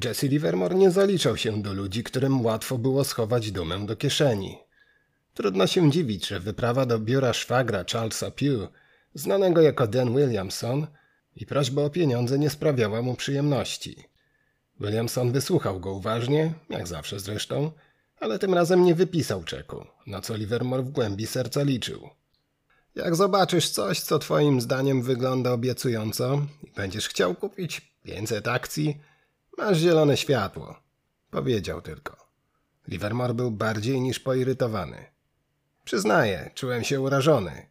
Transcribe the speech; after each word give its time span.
Jesse 0.03 0.27
Livermore 0.27 0.75
nie 0.75 0.91
zaliczał 0.91 1.37
się 1.37 1.61
do 1.61 1.73
ludzi, 1.73 2.03
którym 2.03 2.45
łatwo 2.45 2.77
było 2.77 3.03
schować 3.03 3.51
dumę 3.51 3.85
do 3.85 3.95
kieszeni. 3.95 4.59
Trudno 5.33 5.67
się 5.67 5.91
dziwić, 5.91 6.27
że 6.27 6.39
wyprawa 6.39 6.85
do 6.85 6.99
biura 6.99 7.33
szwagra 7.33 7.85
Charlesa 7.91 8.31
Pugh, 8.31 8.69
znanego 9.13 9.61
jako 9.61 9.87
Dan 9.87 10.15
Williamson, 10.15 10.87
i 11.35 11.45
prośba 11.45 11.81
o 11.81 11.89
pieniądze 11.89 12.39
nie 12.39 12.49
sprawiała 12.49 13.01
mu 13.01 13.15
przyjemności. 13.15 14.03
Williamson 14.79 15.31
wysłuchał 15.31 15.79
go 15.79 15.93
uważnie, 15.93 16.53
jak 16.69 16.87
zawsze 16.87 17.19
zresztą, 17.19 17.71
ale 18.19 18.39
tym 18.39 18.53
razem 18.53 18.85
nie 18.85 18.95
wypisał 18.95 19.43
czeku, 19.43 19.85
na 20.07 20.21
co 20.21 20.35
Livermore 20.35 20.83
w 20.83 20.89
głębi 20.89 21.27
serca 21.27 21.63
liczył. 21.63 22.09
Jak 22.95 23.15
zobaczysz 23.15 23.69
coś, 23.69 24.01
co 24.01 24.19
twoim 24.19 24.61
zdaniem 24.61 25.01
wygląda 25.01 25.51
obiecująco 25.51 26.45
i 26.63 26.71
będziesz 26.71 27.07
chciał 27.07 27.35
kupić 27.35 27.81
500 28.03 28.47
akcji, 28.47 29.01
masz 29.57 29.77
zielone 29.77 30.17
światło. 30.17 30.75
Powiedział 31.31 31.81
tylko. 31.81 32.17
Livermore 32.87 33.33
był 33.33 33.51
bardziej 33.51 34.01
niż 34.01 34.19
poirytowany. 34.19 35.05
Przyznaję, 35.83 36.51
czułem 36.55 36.83
się 36.83 37.01
urażony. 37.01 37.67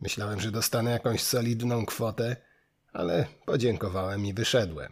Myślałem, 0.00 0.40
że 0.40 0.50
dostanę 0.50 0.90
jakąś 0.90 1.22
solidną 1.22 1.86
kwotę, 1.86 2.36
ale 2.96 3.26
podziękowałem 3.46 4.26
i 4.26 4.34
wyszedłem. 4.34 4.90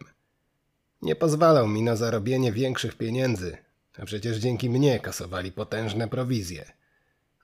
Nie 1.02 1.16
pozwalał 1.16 1.68
mi 1.68 1.82
na 1.82 1.96
zarobienie 1.96 2.52
większych 2.52 2.94
pieniędzy, 2.94 3.56
a 3.98 4.04
przecież 4.04 4.36
dzięki 4.36 4.70
mnie 4.70 5.00
kasowali 5.00 5.52
potężne 5.52 6.08
prowizje. 6.08 6.72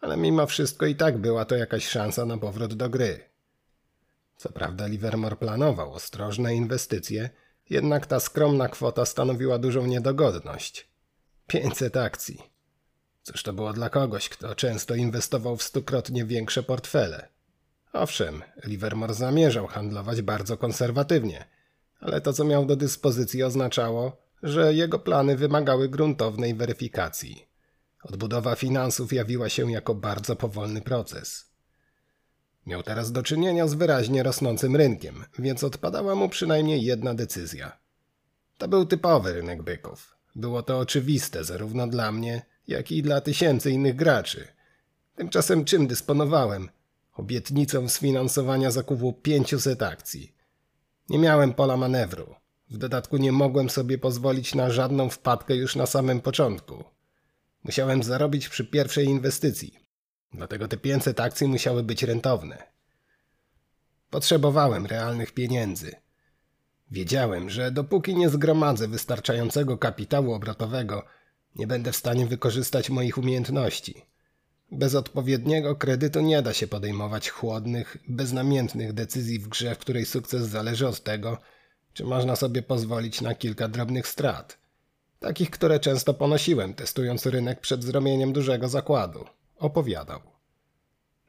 Ale 0.00 0.16
mimo 0.16 0.46
wszystko 0.46 0.86
i 0.86 0.94
tak 0.94 1.18
była 1.18 1.44
to 1.44 1.56
jakaś 1.56 1.88
szansa 1.88 2.24
na 2.24 2.38
powrót 2.38 2.74
do 2.74 2.88
gry. 2.88 3.24
Co 4.36 4.52
prawda 4.52 4.86
Livermore 4.86 5.36
planował 5.36 5.92
ostrożne 5.92 6.54
inwestycje, 6.54 7.30
jednak 7.70 8.06
ta 8.06 8.20
skromna 8.20 8.68
kwota 8.68 9.06
stanowiła 9.06 9.58
dużą 9.58 9.86
niedogodność. 9.86 10.88
500 11.46 11.96
akcji. 11.96 12.38
Cóż 13.22 13.42
to 13.42 13.52
było 13.52 13.72
dla 13.72 13.90
kogoś, 13.90 14.28
kto 14.28 14.54
często 14.54 14.94
inwestował 14.94 15.56
w 15.56 15.62
stukrotnie 15.62 16.24
większe 16.24 16.62
portfele. 16.62 17.28
Owszem, 17.92 18.42
Livermore 18.64 19.14
zamierzał 19.14 19.66
handlować 19.66 20.22
bardzo 20.22 20.56
konserwatywnie, 20.56 21.44
ale 22.00 22.20
to, 22.20 22.32
co 22.32 22.44
miał 22.44 22.66
do 22.66 22.76
dyspozycji, 22.76 23.42
oznaczało, 23.42 24.16
że 24.42 24.74
jego 24.74 24.98
plany 24.98 25.36
wymagały 25.36 25.88
gruntownej 25.88 26.54
weryfikacji. 26.54 27.46
Odbudowa 28.02 28.54
finansów 28.54 29.12
jawiła 29.12 29.48
się 29.48 29.72
jako 29.72 29.94
bardzo 29.94 30.36
powolny 30.36 30.80
proces. 30.80 31.50
Miał 32.66 32.82
teraz 32.82 33.12
do 33.12 33.22
czynienia 33.22 33.68
z 33.68 33.74
wyraźnie 33.74 34.22
rosnącym 34.22 34.76
rynkiem, 34.76 35.24
więc 35.38 35.64
odpadała 35.64 36.14
mu 36.14 36.28
przynajmniej 36.28 36.82
jedna 36.82 37.14
decyzja. 37.14 37.78
To 38.58 38.68
był 38.68 38.86
typowy 38.86 39.32
rynek 39.32 39.62
byków. 39.62 40.16
Było 40.34 40.62
to 40.62 40.78
oczywiste 40.78 41.44
zarówno 41.44 41.86
dla 41.86 42.12
mnie, 42.12 42.42
jak 42.68 42.92
i 42.92 43.02
dla 43.02 43.20
tysięcy 43.20 43.70
innych 43.70 43.96
graczy. 43.96 44.48
Tymczasem 45.16 45.64
czym 45.64 45.86
dysponowałem? 45.86 46.68
Obietnicą 47.20 47.88
sfinansowania 47.88 48.70
zakupu 48.70 49.12
500 49.12 49.82
akcji. 49.82 50.34
Nie 51.08 51.18
miałem 51.18 51.54
pola 51.54 51.76
manewru. 51.76 52.34
W 52.70 52.78
dodatku 52.78 53.16
nie 53.16 53.32
mogłem 53.32 53.70
sobie 53.70 53.98
pozwolić 53.98 54.54
na 54.54 54.70
żadną 54.70 55.10
wpadkę 55.10 55.56
już 55.56 55.76
na 55.76 55.86
samym 55.86 56.20
początku. 56.20 56.84
Musiałem 57.64 58.02
zarobić 58.02 58.48
przy 58.48 58.64
pierwszej 58.64 59.06
inwestycji. 59.06 59.78
Dlatego 60.32 60.68
te 60.68 60.76
500 60.76 61.20
akcji 61.20 61.46
musiały 61.46 61.82
być 61.82 62.02
rentowne. 62.02 62.62
Potrzebowałem 64.10 64.86
realnych 64.86 65.32
pieniędzy. 65.32 65.94
Wiedziałem, 66.90 67.50
że 67.50 67.70
dopóki 67.70 68.16
nie 68.16 68.28
zgromadzę 68.28 68.88
wystarczającego 68.88 69.78
kapitału 69.78 70.32
obrotowego, 70.32 71.04
nie 71.56 71.66
będę 71.66 71.92
w 71.92 71.96
stanie 71.96 72.26
wykorzystać 72.26 72.90
moich 72.90 73.18
umiejętności. 73.18 74.02
Bez 74.72 74.94
odpowiedniego 74.94 75.76
kredytu 75.76 76.20
nie 76.20 76.42
da 76.42 76.52
się 76.52 76.66
podejmować 76.66 77.30
chłodnych, 77.30 77.96
beznamiętnych 78.08 78.92
decyzji 78.92 79.38
w 79.38 79.48
grze, 79.48 79.74
w 79.74 79.78
której 79.78 80.06
sukces 80.06 80.48
zależy 80.48 80.88
od 80.88 81.02
tego, 81.02 81.38
czy 81.92 82.04
można 82.04 82.36
sobie 82.36 82.62
pozwolić 82.62 83.20
na 83.20 83.34
kilka 83.34 83.68
drobnych 83.68 84.08
strat. 84.08 84.58
Takich, 85.20 85.50
które 85.50 85.80
często 85.80 86.14
ponosiłem, 86.14 86.74
testując 86.74 87.26
rynek 87.26 87.60
przed 87.60 87.84
zrobieniem 87.84 88.32
dużego 88.32 88.68
zakładu. 88.68 89.24
Opowiadał. 89.58 90.20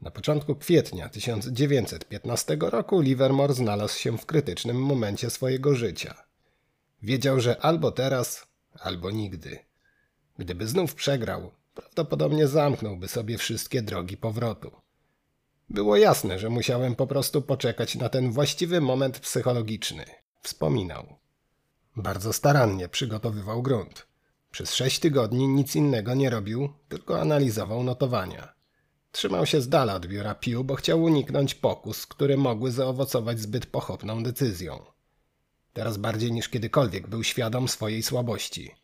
Na 0.01 0.11
początku 0.11 0.55
kwietnia 0.55 1.09
1915 1.09 2.57
roku 2.59 3.01
Livermore 3.01 3.53
znalazł 3.53 3.99
się 3.99 4.17
w 4.17 4.25
krytycznym 4.25 4.83
momencie 4.83 5.29
swojego 5.29 5.75
życia. 5.75 6.23
Wiedział, 7.01 7.39
że 7.39 7.61
albo 7.61 7.91
teraz, 7.91 8.47
albo 8.79 9.11
nigdy. 9.11 9.59
Gdyby 10.37 10.67
znów 10.67 10.95
przegrał, 10.95 11.51
prawdopodobnie 11.73 12.47
zamknąłby 12.47 13.07
sobie 13.07 13.37
wszystkie 13.37 13.81
drogi 13.81 14.17
powrotu. 14.17 14.71
Było 15.69 15.97
jasne, 15.97 16.39
że 16.39 16.49
musiałem 16.49 16.95
po 16.95 17.07
prostu 17.07 17.41
poczekać 17.41 17.95
na 17.95 18.09
ten 18.09 18.31
właściwy 18.31 18.81
moment 18.81 19.19
psychologiczny. 19.19 20.05
Wspominał. 20.41 21.15
Bardzo 21.95 22.33
starannie 22.33 22.89
przygotowywał 22.89 23.61
grunt. 23.61 24.07
Przez 24.51 24.73
sześć 24.73 24.99
tygodni 24.99 25.47
nic 25.47 25.75
innego 25.75 26.13
nie 26.13 26.29
robił, 26.29 26.69
tylko 26.89 27.21
analizował 27.21 27.83
notowania. 27.83 28.53
Trzymał 29.11 29.45
się 29.45 29.61
z 29.61 29.69
dala 29.69 29.95
od 29.95 30.07
biura 30.07 30.35
Piu, 30.35 30.63
bo 30.63 30.75
chciał 30.75 31.03
uniknąć 31.03 31.55
pokus, 31.55 32.07
które 32.07 32.37
mogły 32.37 32.71
zaowocować 32.71 33.39
zbyt 33.39 33.65
pochopną 33.65 34.23
decyzją. 34.23 34.85
Teraz 35.73 35.97
bardziej 35.97 36.31
niż 36.31 36.49
kiedykolwiek 36.49 37.07
był 37.07 37.23
świadom 37.23 37.67
swojej 37.67 38.03
słabości. 38.03 38.75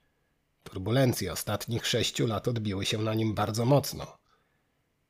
Turbulencje 0.70 1.34
ostatnich 1.34 1.88
sześciu 1.88 2.28
lat 2.28 2.48
odbiły 2.48 2.86
się 2.86 2.98
na 2.98 3.14
nim 3.14 3.34
bardzo 3.34 3.66
mocno. 3.66 4.18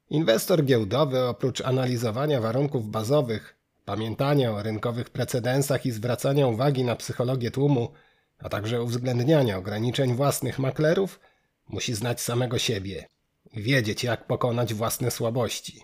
Inwestor 0.09 0.63
giełdowy, 0.65 1.23
oprócz 1.23 1.61
analizowania 1.61 2.41
warunków 2.41 2.89
bazowych, 2.89 3.55
pamiętania 3.85 4.51
o 4.51 4.63
rynkowych 4.63 5.09
precedensach 5.09 5.85
i 5.85 5.91
zwracania 5.91 6.47
uwagi 6.47 6.83
na 6.83 6.95
psychologię 6.95 7.51
tłumu, 7.51 7.93
a 8.39 8.49
także 8.49 8.81
uwzględniania 8.81 9.57
ograniczeń 9.57 10.15
własnych 10.15 10.59
maklerów, 10.59 11.19
musi 11.67 11.93
znać 11.93 12.21
samego 12.21 12.57
siebie 12.59 13.07
i 13.53 13.61
wiedzieć, 13.61 14.03
jak 14.03 14.27
pokonać 14.27 14.73
własne 14.73 15.11
słabości. 15.11 15.81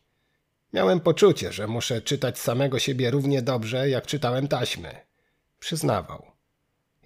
Miałem 0.74 1.00
poczucie, 1.00 1.52
że 1.52 1.68
muszę 1.68 2.02
czytać 2.02 2.40
samego 2.40 2.80
siebie 2.80 3.12
równie 3.12 3.42
dobrze, 3.42 3.90
jak 3.90 4.06
czytałem 4.06 4.48
taśmy. 4.48 4.96
Przyznawał. 5.60 6.33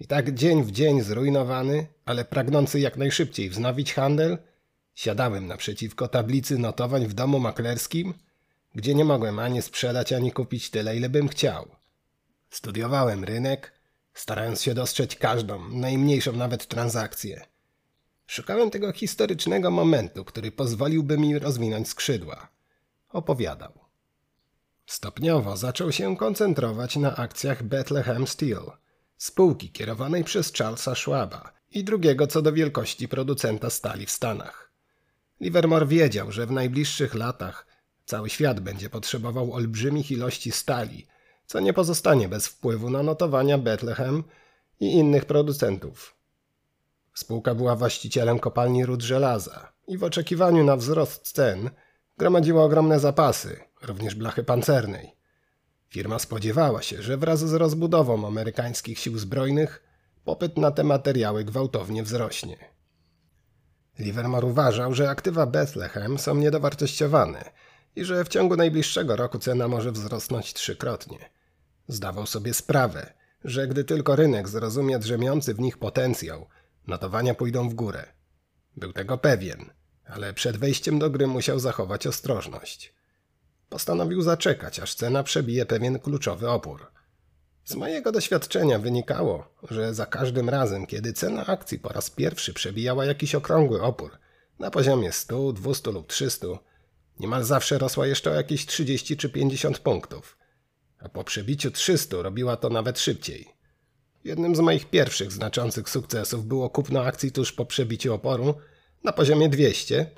I 0.00 0.06
tak 0.06 0.34
dzień 0.34 0.64
w 0.64 0.70
dzień 0.70 1.02
zrujnowany, 1.02 1.86
ale 2.04 2.24
pragnący 2.24 2.80
jak 2.80 2.96
najszybciej 2.96 3.50
wznowić 3.50 3.94
handel, 3.94 4.38
siadałem 4.94 5.46
naprzeciwko 5.46 6.08
tablicy 6.08 6.58
notowań 6.58 7.06
w 7.06 7.14
domu 7.14 7.40
maklerskim, 7.40 8.14
gdzie 8.74 8.94
nie 8.94 9.04
mogłem 9.04 9.38
ani 9.38 9.62
sprzedać, 9.62 10.12
ani 10.12 10.32
kupić 10.32 10.70
tyle, 10.70 10.96
ile 10.96 11.08
bym 11.08 11.28
chciał. 11.28 11.68
Studiowałem 12.50 13.24
rynek, 13.24 13.72
starając 14.14 14.62
się 14.62 14.74
dostrzec 14.74 15.16
każdą, 15.16 15.68
najmniejszą 15.68 16.32
nawet 16.32 16.66
transakcję. 16.66 17.46
Szukałem 18.26 18.70
tego 18.70 18.92
historycznego 18.92 19.70
momentu, 19.70 20.24
który 20.24 20.52
pozwoliłby 20.52 21.18
mi 21.18 21.38
rozwinąć 21.38 21.88
skrzydła. 21.88 22.48
Opowiadał. 23.08 23.72
Stopniowo 24.86 25.56
zaczął 25.56 25.92
się 25.92 26.16
koncentrować 26.16 26.96
na 26.96 27.16
akcjach 27.16 27.62
Bethlehem 27.62 28.26
Steel– 28.26 28.62
spółki 29.18 29.70
kierowanej 29.70 30.24
przez 30.24 30.52
Charlesa 30.52 30.94
Schwaba 30.94 31.52
i 31.70 31.84
drugiego 31.84 32.26
co 32.26 32.42
do 32.42 32.52
wielkości 32.52 33.08
producenta 33.08 33.70
stali 33.70 34.06
w 34.06 34.10
Stanach. 34.10 34.72
Livermore 35.40 35.86
wiedział, 35.86 36.32
że 36.32 36.46
w 36.46 36.50
najbliższych 36.50 37.14
latach 37.14 37.66
cały 38.04 38.30
świat 38.30 38.60
będzie 38.60 38.90
potrzebował 38.90 39.52
olbrzymich 39.52 40.10
ilości 40.10 40.52
stali, 40.52 41.06
co 41.46 41.60
nie 41.60 41.72
pozostanie 41.72 42.28
bez 42.28 42.46
wpływu 42.46 42.90
na 42.90 43.02
notowania 43.02 43.58
Bethlehem 43.58 44.24
i 44.80 44.92
innych 44.92 45.24
producentów. 45.24 46.16
Spółka 47.14 47.54
była 47.54 47.76
właścicielem 47.76 48.38
kopalni 48.38 48.86
ród 48.86 49.02
żelaza 49.02 49.72
i 49.88 49.98
w 49.98 50.04
oczekiwaniu 50.04 50.64
na 50.64 50.76
wzrost 50.76 51.32
cen 51.32 51.70
gromadziła 52.18 52.64
ogromne 52.64 53.00
zapasy, 53.00 53.60
również 53.82 54.14
blachy 54.14 54.44
pancernej. 54.44 55.17
Firma 55.88 56.18
spodziewała 56.18 56.82
się, 56.82 57.02
że 57.02 57.16
wraz 57.16 57.40
z 57.40 57.52
rozbudową 57.52 58.26
amerykańskich 58.26 58.98
sił 58.98 59.18
zbrojnych 59.18 59.82
popyt 60.24 60.56
na 60.56 60.70
te 60.70 60.84
materiały 60.84 61.44
gwałtownie 61.44 62.02
wzrośnie. 62.02 62.56
Livermore 63.98 64.46
uważał, 64.46 64.94
że 64.94 65.10
aktywa 65.10 65.46
Bethlehem 65.46 66.18
są 66.18 66.34
niedowartościowane 66.34 67.50
i 67.96 68.04
że 68.04 68.24
w 68.24 68.28
ciągu 68.28 68.56
najbliższego 68.56 69.16
roku 69.16 69.38
cena 69.38 69.68
może 69.68 69.92
wzrosnąć 69.92 70.54
trzykrotnie. 70.54 71.18
Zdawał 71.88 72.26
sobie 72.26 72.54
sprawę, 72.54 73.12
że 73.44 73.68
gdy 73.68 73.84
tylko 73.84 74.16
rynek 74.16 74.48
zrozumie 74.48 74.98
drzemiący 74.98 75.54
w 75.54 75.60
nich 75.60 75.78
potencjał, 75.78 76.48
notowania 76.86 77.34
pójdą 77.34 77.68
w 77.68 77.74
górę. 77.74 78.06
Był 78.76 78.92
tego 78.92 79.18
pewien, 79.18 79.70
ale 80.04 80.34
przed 80.34 80.56
wejściem 80.56 80.98
do 80.98 81.10
gry 81.10 81.26
musiał 81.26 81.58
zachować 81.58 82.06
ostrożność. 82.06 82.97
Postanowił 83.68 84.22
zaczekać, 84.22 84.80
aż 84.80 84.94
cena 84.94 85.22
przebije 85.22 85.66
pewien 85.66 85.98
kluczowy 85.98 86.50
opór. 86.50 86.86
Z 87.64 87.74
mojego 87.74 88.12
doświadczenia 88.12 88.78
wynikało, 88.78 89.54
że 89.70 89.94
za 89.94 90.06
każdym 90.06 90.48
razem, 90.48 90.86
kiedy 90.86 91.12
cena 91.12 91.46
akcji 91.46 91.78
po 91.78 91.88
raz 91.88 92.10
pierwszy 92.10 92.54
przebijała 92.54 93.04
jakiś 93.04 93.34
okrągły 93.34 93.82
opór 93.82 94.18
na 94.58 94.70
poziomie 94.70 95.12
100, 95.12 95.52
200 95.52 95.90
lub 95.90 96.06
300, 96.06 96.46
niemal 97.20 97.44
zawsze 97.44 97.78
rosła 97.78 98.06
jeszcze 98.06 98.30
o 98.30 98.34
jakieś 98.34 98.66
30 98.66 99.16
czy 99.16 99.28
50 99.28 99.78
punktów, 99.78 100.36
a 100.98 101.08
po 101.08 101.24
przebiciu 101.24 101.70
300 101.70 102.22
robiła 102.22 102.56
to 102.56 102.68
nawet 102.68 102.98
szybciej. 102.98 103.48
Jednym 104.24 104.56
z 104.56 104.60
moich 104.60 104.90
pierwszych 104.90 105.32
znaczących 105.32 105.90
sukcesów 105.90 106.46
było 106.46 106.70
kupno 106.70 107.02
akcji 107.02 107.32
tuż 107.32 107.52
po 107.52 107.66
przebiciu 107.66 108.14
oporu 108.14 108.54
na 109.04 109.12
poziomie 109.12 109.48
200 109.48 110.10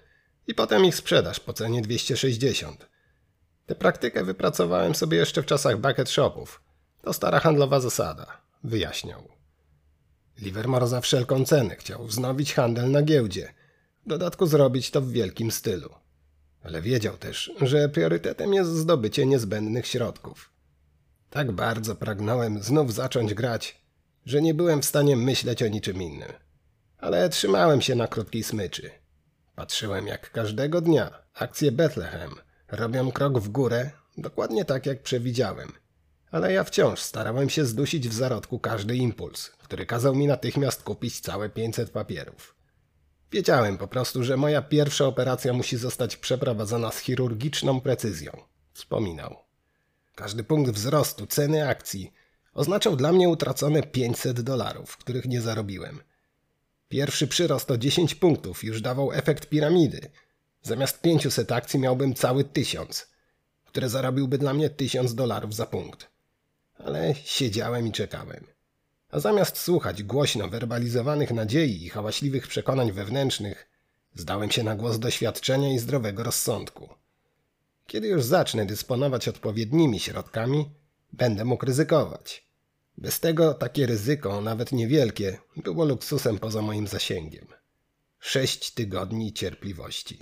i 0.47 0.55
potem 0.55 0.85
ich 0.85 0.95
sprzedaż 0.95 1.41
po 1.41 1.53
cenie 1.53 1.83
260. 1.83 2.90
Tę 3.71 3.75
praktykę 3.75 4.25
wypracowałem 4.25 4.95
sobie 4.95 5.19
jeszcze 5.19 5.43
w 5.43 5.47
czasach 5.47 5.79
bucket 5.79 6.11
shopów. 6.11 6.63
To 7.03 7.13
stara 7.13 7.41
handlowa 7.41 7.81
zasada, 7.81 8.27
wyjaśniał. 8.65 9.29
Livermore 10.39 10.87
za 10.87 11.01
wszelką 11.01 11.45
cenę 11.45 11.77
chciał 11.77 12.07
wznowić 12.07 12.55
handel 12.55 12.91
na 12.91 13.03
giełdzie, 13.03 13.55
w 14.07 14.09
dodatku 14.09 14.47
zrobić 14.47 14.91
to 14.91 15.01
w 15.01 15.11
wielkim 15.11 15.51
stylu. 15.51 15.91
Ale 16.63 16.83
wiedział 16.83 17.17
też, 17.17 17.53
że 17.61 17.89
priorytetem 17.89 18.55
jest 18.55 18.71
zdobycie 18.71 19.27
niezbędnych 19.27 19.87
środków. 19.87 20.51
Tak 21.31 21.53
bardzo 21.53 21.97
pragnąłem 21.97 22.63
znów 22.63 22.95
zacząć 22.95 23.35
grać, 23.35 23.83
że 24.27 24.43
nie 24.43 24.55
byłem 24.55 24.83
w 24.83 24.87
stanie 24.87 25.17
myśleć 25.17 25.63
o 25.63 25.69
niczym 25.69 26.03
innym. 26.03 26.33
Ale 26.99 27.29
trzymałem 27.29 27.81
się 27.81 27.95
na 27.95 28.07
krótkiej 28.07 28.43
smyczy. 28.43 28.91
Patrzyłem 29.57 30.07
jak 30.07 30.31
każdego 30.31 30.81
dnia 30.81 31.11
akcje 31.35 31.73
Bethlehem 31.73 32.31
robią 32.73 33.13
krok 33.13 33.39
w 33.39 33.49
górę, 33.49 33.91
dokładnie 34.19 34.65
tak 34.65 34.87
jak 34.87 35.03
przewidziałem. 35.03 35.73
Ale 36.31 36.53
ja 36.53 36.65
wciąż 36.65 37.01
starałem 37.01 37.51
się 37.51 37.65
zdusić 37.65 38.09
w 38.09 38.15
zarodku 38.15 38.59
każdy 38.59 38.97
impuls, 38.97 39.49
który 39.49 39.87
kazał 39.87 40.15
mi 40.15 40.27
natychmiast 40.27 40.83
kupić 40.83 41.21
całe 41.21 41.49
500 41.49 41.91
papierów. 41.91 42.55
Wiedziałem 43.33 43.79
po 43.79 43.89
prostu, 43.89 44.25
że 44.25 44.37
moja 44.37 44.63
pierwsza 44.63 45.07
operacja 45.07 45.53
musi 45.53 45.77
zostać 45.77 46.17
przeprowadzona 46.17 46.91
z 46.91 46.99
chirurgiczną 46.99 47.81
precyzją. 47.81 48.33
Wspominał. 48.73 49.37
Każdy 50.15 50.45
punkt 50.45 50.73
wzrostu 50.73 51.27
ceny 51.27 51.69
akcji 51.69 52.13
oznaczał 52.55 52.97
dla 52.97 53.13
mnie 53.13 53.29
utracone 53.29 53.83
500 53.83 54.41
dolarów, 54.41 54.97
których 54.97 55.25
nie 55.25 55.41
zarobiłem. 55.41 56.01
Pierwszy 56.89 57.27
przyrost 57.27 57.71
o 57.71 57.79
10 57.79 58.15
punktów 58.15 58.65
już 58.65 58.81
dawał 58.81 59.13
efekt 59.13 59.47
piramidy. 59.47 60.11
Zamiast 60.63 61.01
500 61.01 61.53
akcji 61.53 61.81
miałbym 61.81 62.15
cały 62.15 62.45
1000, 62.45 63.09
które 63.65 63.89
zarobiłby 63.89 64.39
dla 64.39 64.55
mnie 64.55 64.71
1000 64.71 65.15
dolarów 65.15 65.55
za 65.55 65.67
punkt. 65.67 66.09
Ale 66.79 67.15
siedziałem 67.15 67.87
i 67.87 67.93
czekałem. 67.93 68.47
A 69.11 69.21
zamiast 69.21 69.59
słuchać 69.59 70.03
głośno 70.03 70.49
werbalizowanych 70.49 71.31
nadziei 71.31 71.85
i 71.85 71.89
hałaśliwych 71.89 72.49
przekonań 72.49 72.93
wewnętrznych, 72.93 73.69
zdałem 74.15 74.51
się 74.51 74.63
na 74.63 74.77
głos 74.77 74.99
doświadczenia 74.99 75.73
i 75.73 75.79
zdrowego 75.79 76.23
rozsądku. 76.23 76.89
Kiedy 77.87 78.09
już 78.09 78.23
zacznę 78.23 78.67
dysponować 78.67 79.29
odpowiednimi 79.29 80.01
środkami, 80.01 80.71
będę 81.13 81.45
mógł 81.45 81.67
ryzykować. 81.67 82.47
Bez 82.99 83.21
tego 83.21 83.55
takie 83.55 83.87
ryzyko, 83.87 84.41
nawet 84.41 84.73
niewielkie, 84.73 85.39
było 85.57 85.85
luksusem 85.85 86.39
poza 86.39 86.63
moim 86.63 86.87
zasięgiem. 86.87 87.47
Sześć 88.19 88.71
tygodni 88.71 89.33
cierpliwości. 89.33 90.19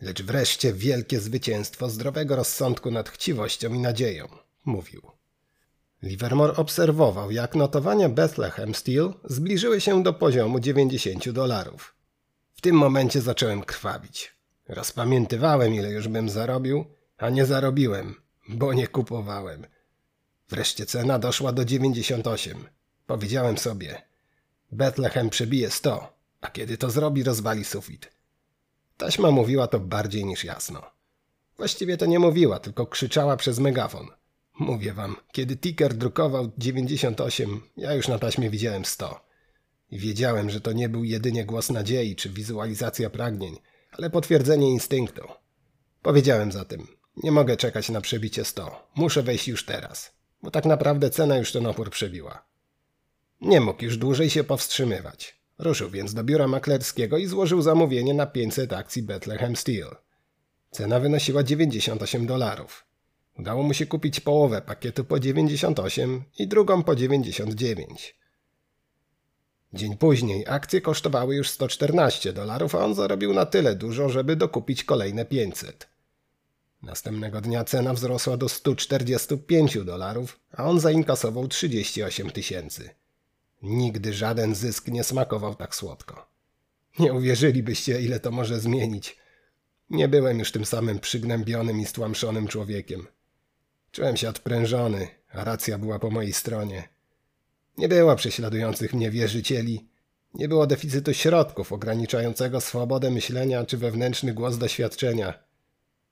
Lecz 0.00 0.22
wreszcie 0.22 0.72
wielkie 0.72 1.20
zwycięstwo 1.20 1.90
zdrowego 1.90 2.36
rozsądku 2.36 2.90
nad 2.90 3.08
chciwością 3.08 3.74
i 3.74 3.78
nadzieją, 3.78 4.28
mówił. 4.64 5.02
Livermore 6.02 6.56
obserwował, 6.56 7.30
jak 7.30 7.54
notowania 7.54 8.08
Bethlehem 8.08 8.74
Steel 8.74 9.14
zbliżyły 9.24 9.80
się 9.80 10.02
do 10.02 10.12
poziomu 10.12 10.60
90 10.60 11.30
dolarów. 11.30 11.94
W 12.54 12.60
tym 12.60 12.76
momencie 12.76 13.20
zacząłem 13.20 13.62
krwawić. 13.62 14.34
Rozpamiętywałem, 14.68 15.74
ile 15.74 15.90
już 15.90 16.08
bym 16.08 16.28
zarobił, 16.28 16.84
a 17.18 17.30
nie 17.30 17.46
zarobiłem, 17.46 18.14
bo 18.48 18.72
nie 18.72 18.86
kupowałem. 18.86 19.66
Wreszcie 20.48 20.86
cena 20.86 21.18
doszła 21.18 21.52
do 21.52 21.64
98. 21.64 22.68
Powiedziałem 23.06 23.58
sobie, 23.58 24.02
Bethlehem 24.72 25.30
przebije 25.30 25.70
100, 25.70 26.12
a 26.40 26.50
kiedy 26.50 26.78
to 26.78 26.90
zrobi, 26.90 27.22
rozwali 27.22 27.64
sufit. 27.64 28.15
Taśma 28.96 29.30
mówiła 29.30 29.66
to 29.66 29.80
bardziej 29.80 30.24
niż 30.24 30.44
jasno. 30.44 30.82
Właściwie 31.56 31.96
to 31.96 32.06
nie 32.06 32.18
mówiła, 32.18 32.58
tylko 32.58 32.86
krzyczała 32.86 33.36
przez 33.36 33.58
megafon. 33.58 34.06
Mówię 34.58 34.92
wam, 34.92 35.16
kiedy 35.32 35.56
ticker 35.56 35.94
drukował 35.94 36.50
98, 36.58 37.62
ja 37.76 37.94
już 37.94 38.08
na 38.08 38.18
taśmie 38.18 38.50
widziałem 38.50 38.84
100. 38.84 39.20
I 39.90 39.98
wiedziałem, 39.98 40.50
że 40.50 40.60
to 40.60 40.72
nie 40.72 40.88
był 40.88 41.04
jedynie 41.04 41.44
głos 41.44 41.70
nadziei 41.70 42.16
czy 42.16 42.30
wizualizacja 42.30 43.10
pragnień, 43.10 43.58
ale 43.92 44.10
potwierdzenie 44.10 44.70
instynktu. 44.70 45.22
Powiedziałem 46.02 46.52
zatem, 46.52 46.86
nie 47.16 47.32
mogę 47.32 47.56
czekać 47.56 47.88
na 47.88 48.00
przebicie 48.00 48.44
100, 48.44 48.88
muszę 48.94 49.22
wejść 49.22 49.48
już 49.48 49.64
teraz 49.64 50.16
bo 50.46 50.50
tak 50.50 50.64
naprawdę 50.64 51.10
cena 51.10 51.36
już 51.36 51.52
ten 51.52 51.66
opór 51.66 51.90
przebiła. 51.90 52.44
Nie 53.40 53.60
mógł 53.60 53.84
już 53.84 53.96
dłużej 53.96 54.30
się 54.30 54.44
powstrzymywać. 54.44 55.40
Ruszył 55.58 55.90
więc 55.90 56.14
do 56.14 56.24
biura 56.24 56.46
maklerskiego 56.48 57.18
i 57.18 57.26
złożył 57.26 57.62
zamówienie 57.62 58.14
na 58.14 58.26
500 58.26 58.72
akcji 58.72 59.02
Bethlehem 59.02 59.56
Steel. 59.56 59.96
Cena 60.70 61.00
wynosiła 61.00 61.42
98 61.42 62.26
dolarów. 62.26 62.84
Udało 63.38 63.62
mu 63.62 63.74
się 63.74 63.86
kupić 63.86 64.20
połowę 64.20 64.62
pakietu 64.62 65.04
po 65.04 65.20
98 65.20 66.24
i 66.38 66.48
drugą 66.48 66.82
po 66.82 66.96
99. 66.96 68.16
Dzień 69.72 69.96
później 69.96 70.44
akcje 70.48 70.80
kosztowały 70.80 71.36
już 71.36 71.50
114 71.50 72.32
dolarów, 72.32 72.74
a 72.74 72.84
on 72.84 72.94
zarobił 72.94 73.32
na 73.32 73.46
tyle 73.46 73.74
dużo, 73.74 74.08
żeby 74.08 74.36
dokupić 74.36 74.84
kolejne 74.84 75.24
500. 75.24 75.88
Następnego 76.82 77.40
dnia 77.40 77.64
cena 77.64 77.94
wzrosła 77.94 78.36
do 78.36 78.48
145 78.48 79.78
dolarów, 79.84 80.40
a 80.52 80.64
on 80.64 80.80
zainkasował 80.80 81.48
38 81.48 82.30
tysięcy. 82.30 82.90
Nigdy 83.62 84.12
żaden 84.12 84.54
zysk 84.54 84.88
nie 84.88 85.04
smakował 85.04 85.54
tak 85.54 85.74
słodko. 85.74 86.26
Nie 86.98 87.12
uwierzylibyście, 87.12 88.00
ile 88.00 88.20
to 88.20 88.30
może 88.30 88.60
zmienić. 88.60 89.16
Nie 89.90 90.08
byłem 90.08 90.38
już 90.38 90.52
tym 90.52 90.66
samym 90.66 90.98
przygnębionym 90.98 91.80
i 91.80 91.86
stłamszonym 91.86 92.48
człowiekiem. 92.48 93.06
Czułem 93.92 94.16
się 94.16 94.28
odprężony, 94.28 95.08
a 95.32 95.44
racja 95.44 95.78
była 95.78 95.98
po 95.98 96.10
mojej 96.10 96.32
stronie. 96.32 96.88
Nie 97.78 97.88
było 97.88 98.16
prześladujących 98.16 98.94
mnie 98.94 99.10
wierzycieli, 99.10 99.88
nie 100.34 100.48
było 100.48 100.66
deficytu 100.66 101.14
środków 101.14 101.72
ograniczającego 101.72 102.60
swobodę 102.60 103.10
myślenia 103.10 103.64
czy 103.64 103.76
wewnętrzny 103.76 104.34
głos 104.34 104.58
doświadczenia– 104.58 105.34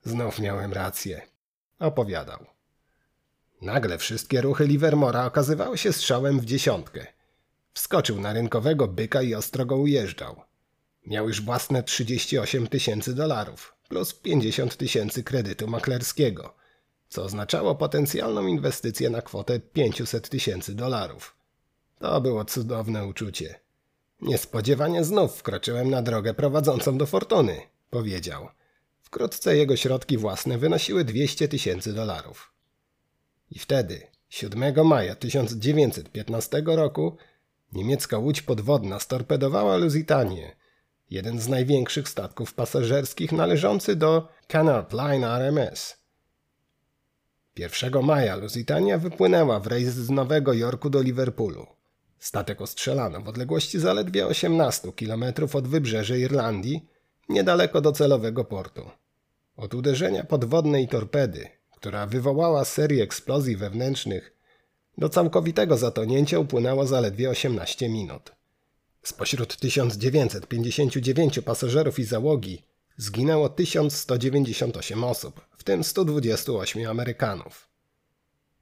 Znów 0.05 0.39
miałem 0.39 0.73
rację. 0.73 1.21
Opowiadał. 1.79 2.45
Nagle 3.61 3.97
wszystkie 3.97 4.41
ruchy 4.41 4.67
Livermora 4.67 5.25
okazywały 5.25 5.77
się 5.77 5.93
strzałem 5.93 6.39
w 6.39 6.45
dziesiątkę. 6.45 7.07
Wskoczył 7.75 8.19
na 8.19 8.33
rynkowego 8.33 8.87
byka 8.87 9.21
i 9.21 9.35
ostro 9.35 9.65
go 9.65 9.77
ujeżdżał. 9.77 10.41
Miał 11.05 11.27
już 11.27 11.41
własne 11.41 11.83
38 11.83 12.67
tysięcy 12.67 13.15
dolarów, 13.15 13.75
plus 13.89 14.13
50 14.13 14.77
tysięcy 14.77 15.23
kredytu 15.23 15.67
maklerskiego, 15.67 16.55
co 17.09 17.23
oznaczało 17.23 17.75
potencjalną 17.75 18.47
inwestycję 18.47 19.09
na 19.09 19.21
kwotę 19.21 19.59
500 19.59 20.29
tysięcy 20.29 20.75
dolarów. 20.75 21.35
To 21.99 22.21
było 22.21 22.45
cudowne 22.45 23.05
uczucie. 23.05 23.59
Niespodziewanie 24.21 25.03
znów 25.03 25.35
wkroczyłem 25.37 25.89
na 25.89 26.01
drogę 26.01 26.33
prowadzącą 26.33 26.97
do 26.97 27.05
fortuny, 27.05 27.61
powiedział– 27.89 28.47
Wkrótce 29.05 29.57
jego 29.57 29.75
środki 29.75 30.17
własne 30.17 30.57
wynosiły 30.57 31.05
200 31.05 31.47
tysięcy 31.47 31.93
dolarów. 31.93 32.53
I 33.51 33.59
wtedy, 33.59 34.07
7 34.29 34.87
maja 34.87 35.15
1915 35.15 36.63
roku, 36.65 37.17
niemiecka 37.75 38.17
łódź 38.17 38.41
podwodna 38.41 38.99
storpedowała 38.99 39.77
Lusitanię, 39.77 40.55
jeden 41.09 41.39
z 41.39 41.47
największych 41.47 42.09
statków 42.09 42.53
pasażerskich 42.53 43.31
należący 43.31 43.95
do 43.95 44.27
Cunard 44.51 44.93
Line 44.93 45.23
RMS. 45.23 45.97
1 47.57 48.03
maja 48.03 48.35
Lusitania 48.35 48.97
wypłynęła 48.97 49.59
w 49.59 49.67
rejs 49.67 49.93
z 49.93 50.09
Nowego 50.09 50.53
Jorku 50.53 50.89
do 50.89 51.01
Liverpoolu. 51.01 51.67
Statek 52.19 52.61
ostrzelano 52.61 53.21
w 53.21 53.29
odległości 53.29 53.79
zaledwie 53.79 54.27
18 54.27 54.91
km 54.91 55.23
od 55.53 55.67
wybrzeży 55.67 56.19
Irlandii, 56.19 56.89
niedaleko 57.29 57.81
docelowego 57.81 58.45
portu. 58.45 58.89
Od 59.57 59.73
uderzenia 59.73 60.23
podwodnej 60.23 60.87
torpedy, 60.87 61.49
która 61.75 62.07
wywołała 62.07 62.65
serię 62.65 63.03
eksplozji 63.03 63.57
wewnętrznych, 63.57 64.34
Do 64.97 65.09
całkowitego 65.09 65.77
zatonięcia 65.77 66.39
upłynęło 66.39 66.87
zaledwie 66.87 67.29
18 67.29 67.89
minut. 67.89 68.31
Spośród 69.03 69.57
1959 69.57 71.39
pasażerów 71.39 71.99
i 71.99 72.03
załogi 72.03 72.63
zginęło 72.97 73.49
1198 73.49 75.03
osób, 75.03 75.41
w 75.57 75.63
tym 75.63 75.83
128 75.83 76.89
Amerykanów. 76.89 77.69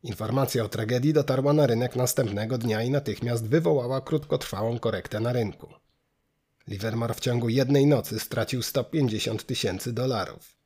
Informacja 0.04 0.64
o 0.64 0.70
tragedii 0.70 1.14
dotarła 1.14 1.54
na 1.54 1.68
rynek 1.68 1.96
następnego 1.96 2.58
dnia 2.58 2.84
i 2.84 2.90
natychmiast 2.90 3.48
wywołała 3.48 4.02
krótkotrwałą 4.02 4.80
korektę 4.80 5.20
na 5.20 5.34
rynku. 5.34 5.74
Livermore 6.68 7.14
w 7.14 7.20
ciągu 7.20 7.50
jednej 7.50 7.86
nocy 7.86 8.20
stracił 8.20 8.62
150 8.62 9.46
tysięcy 9.46 9.94
dolarów. 9.94 10.58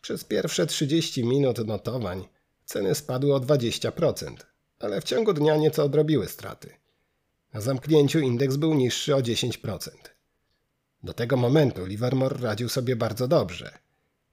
Przez 0.00 0.24
pierwsze 0.24 0.66
30 0.66 1.24
minut 1.24 1.66
notowań 1.66 2.28
ceny 2.64 2.94
spadły 2.94 3.34
o 3.34 3.40
20%, 3.40 4.36
ale 4.78 5.00
w 5.00 5.04
ciągu 5.04 5.32
dnia 5.32 5.56
nieco 5.56 5.84
odrobiły 5.84 6.28
straty. 6.28 6.70
Na 7.52 7.60
zamknięciu 7.60 8.18
indeks 8.18 8.56
był 8.56 8.74
niższy 8.74 9.16
o 9.16 9.18
10%. 9.18 9.90
Do 11.02 11.12
tego 11.12 11.36
momentu 11.36 11.84
Livermore 11.84 12.38
radził 12.38 12.68
sobie 12.68 12.96
bardzo 12.96 13.28
dobrze. 13.28 13.78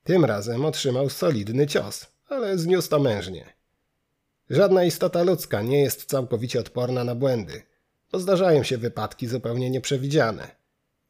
Tym 0.04 0.26
razem 0.26 0.66
otrzymał 0.66 1.10
solidny 1.10 1.68
cios, 1.68 2.08
ale 2.26 2.58
zniósł 2.58 2.90
to 2.90 3.00
mężnie. 3.00 3.54
Żadna 4.50 4.84
istota 4.84 5.24
ludzka 5.24 5.62
nie 5.62 5.82
jest 5.82 6.06
całkowicie 6.06 6.60
odporna 6.60 7.04
na 7.04 7.16
błędy, 7.16 7.62
bo 8.12 8.20
zdarzają 8.20 8.64
się 8.64 8.78
wypadki 8.78 9.28
zupełnie 9.28 9.70
nieprzewidziane. 9.70 10.56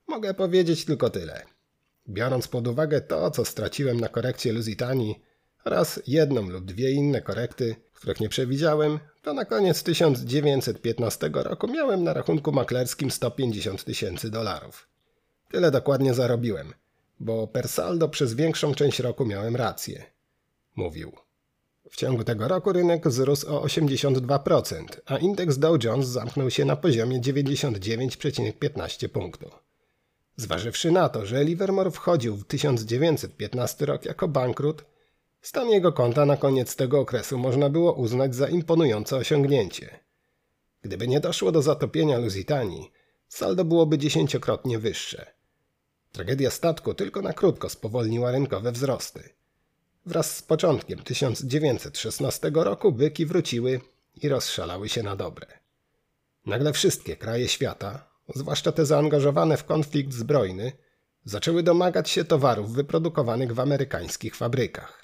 Mogę 0.08 0.34
powiedzieć 0.34 0.86
tylko 0.86 1.10
tyle. 1.10 1.46
Biorąc 2.10 2.48
pod 2.48 2.68
uwagę 2.68 3.02
to, 3.02 3.32
co 3.32 3.46
straciłem 3.46 4.00
na 4.00 4.08
korekcie 4.08 4.54
Lusitanii 4.54 5.24
oraz 5.66 6.00
jedną 6.08 6.50
lub 6.50 6.66
dwie 6.66 6.92
inne 6.92 7.22
korekty, 7.22 7.76
których 7.94 8.20
nie 8.20 8.30
przewidziałem, 8.30 9.00
to 9.22 9.34
na 9.34 9.46
koniec 9.46 9.84
1915 9.84 11.30
roku 11.34 11.68
miałem 11.68 12.04
na 12.04 12.14
rachunku 12.14 12.52
maklerskim 12.52 13.12
150 13.12 13.84
tysięcy 13.84 14.30
dolarów. 14.30 14.88
Tyle 15.52 15.72
dokładnie 15.72 16.14
zarobiłem, 16.14 16.74
bo 17.20 17.48
per 17.48 17.68
saldo 17.68 18.10
przez 18.10 18.34
większą 18.34 18.76
część 18.76 19.00
roku 19.00 19.26
miałem 19.26 19.56
rację. 19.56 20.04
Mówił. 20.76 21.12
W 21.90 21.96
ciągu 21.96 22.24
tego 22.24 22.48
roku 22.48 22.72
rynek 22.72 23.08
wzrósł 23.08 23.56
o 23.56 23.66
82%, 23.66 24.86
a 25.06 25.18
indeks 25.18 25.58
Dow 25.58 25.84
Jones 25.84 26.08
zamknął 26.08 26.50
się 26.50 26.66
na 26.66 26.76
poziomie 26.76 27.22
99,15 27.22 29.08
punktu. 29.08 29.50
Zważywszy 30.36 30.92
na 30.92 31.10
to, 31.10 31.26
że 31.26 31.44
Livermore 31.44 31.92
wchodził 31.92 32.36
w 32.36 32.46
1915 32.46 33.86
rok 33.86 34.06
jako 34.06 34.28
bankrut, 34.28 34.86
stan 35.44 35.70
jego 35.70 35.94
konta 35.94 36.26
na 36.26 36.38
koniec 36.38 36.76
tego 36.76 37.00
okresu 37.00 37.38
można 37.38 37.70
było 37.70 37.94
uznać 37.94 38.36
za 38.36 38.48
imponujące 38.48 39.16
osiągnięcie. 39.18 40.00
Gdyby 40.82 41.08
nie 41.08 41.20
doszło 41.20 41.52
do 41.52 41.62
zatopienia 41.62 42.18
Lusitanii, 42.18 42.92
saldo 43.28 43.66
byłoby 43.66 43.98
dziesięciokrotnie 43.98 44.80
wyższe. 44.80 45.34
Tragedia 46.12 46.52
statku 46.52 46.94
tylko 46.94 47.22
na 47.22 47.34
krótko 47.34 47.70
spowolniła 47.70 48.32
rynkowe 48.32 48.72
wzrosty. 48.72 49.30
Wraz 50.06 50.38
z 50.38 50.42
początkiem 50.42 51.00
1916 51.00 52.52
roku 52.54 52.92
byki 52.92 53.26
wróciły 53.26 53.82
i 54.16 54.30
rozszalały 54.30 54.90
się 54.90 55.04
na 55.04 55.16
dobre. 55.16 55.48
Nagle 56.46 56.74
wszystkie 56.74 57.18
kraje 57.18 57.48
świata, 57.48 58.10
zwłaszcza 58.36 58.72
te 58.72 58.86
zaangażowane 58.86 59.58
w 59.58 59.64
konflikt 59.64 60.14
zbrojny, 60.14 60.72
zaczęły 61.26 61.64
domagać 61.64 62.10
się 62.10 62.26
towarów 62.26 62.74
wyprodukowanych 62.74 63.54
w 63.54 63.60
amerykańskich 63.60 64.36
fabrykach. 64.36 65.03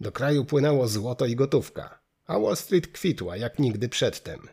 Do 0.00 0.12
kraju 0.12 0.44
płynęło 0.44 0.88
złoto 0.88 1.26
i 1.26 1.36
gotówka, 1.36 2.00
a 2.26 2.38
Wall 2.38 2.56
Street 2.56 2.86
kwitła 2.86 3.36
jak 3.36 3.58
nigdy 3.58 3.88
przedtem. 3.88 4.48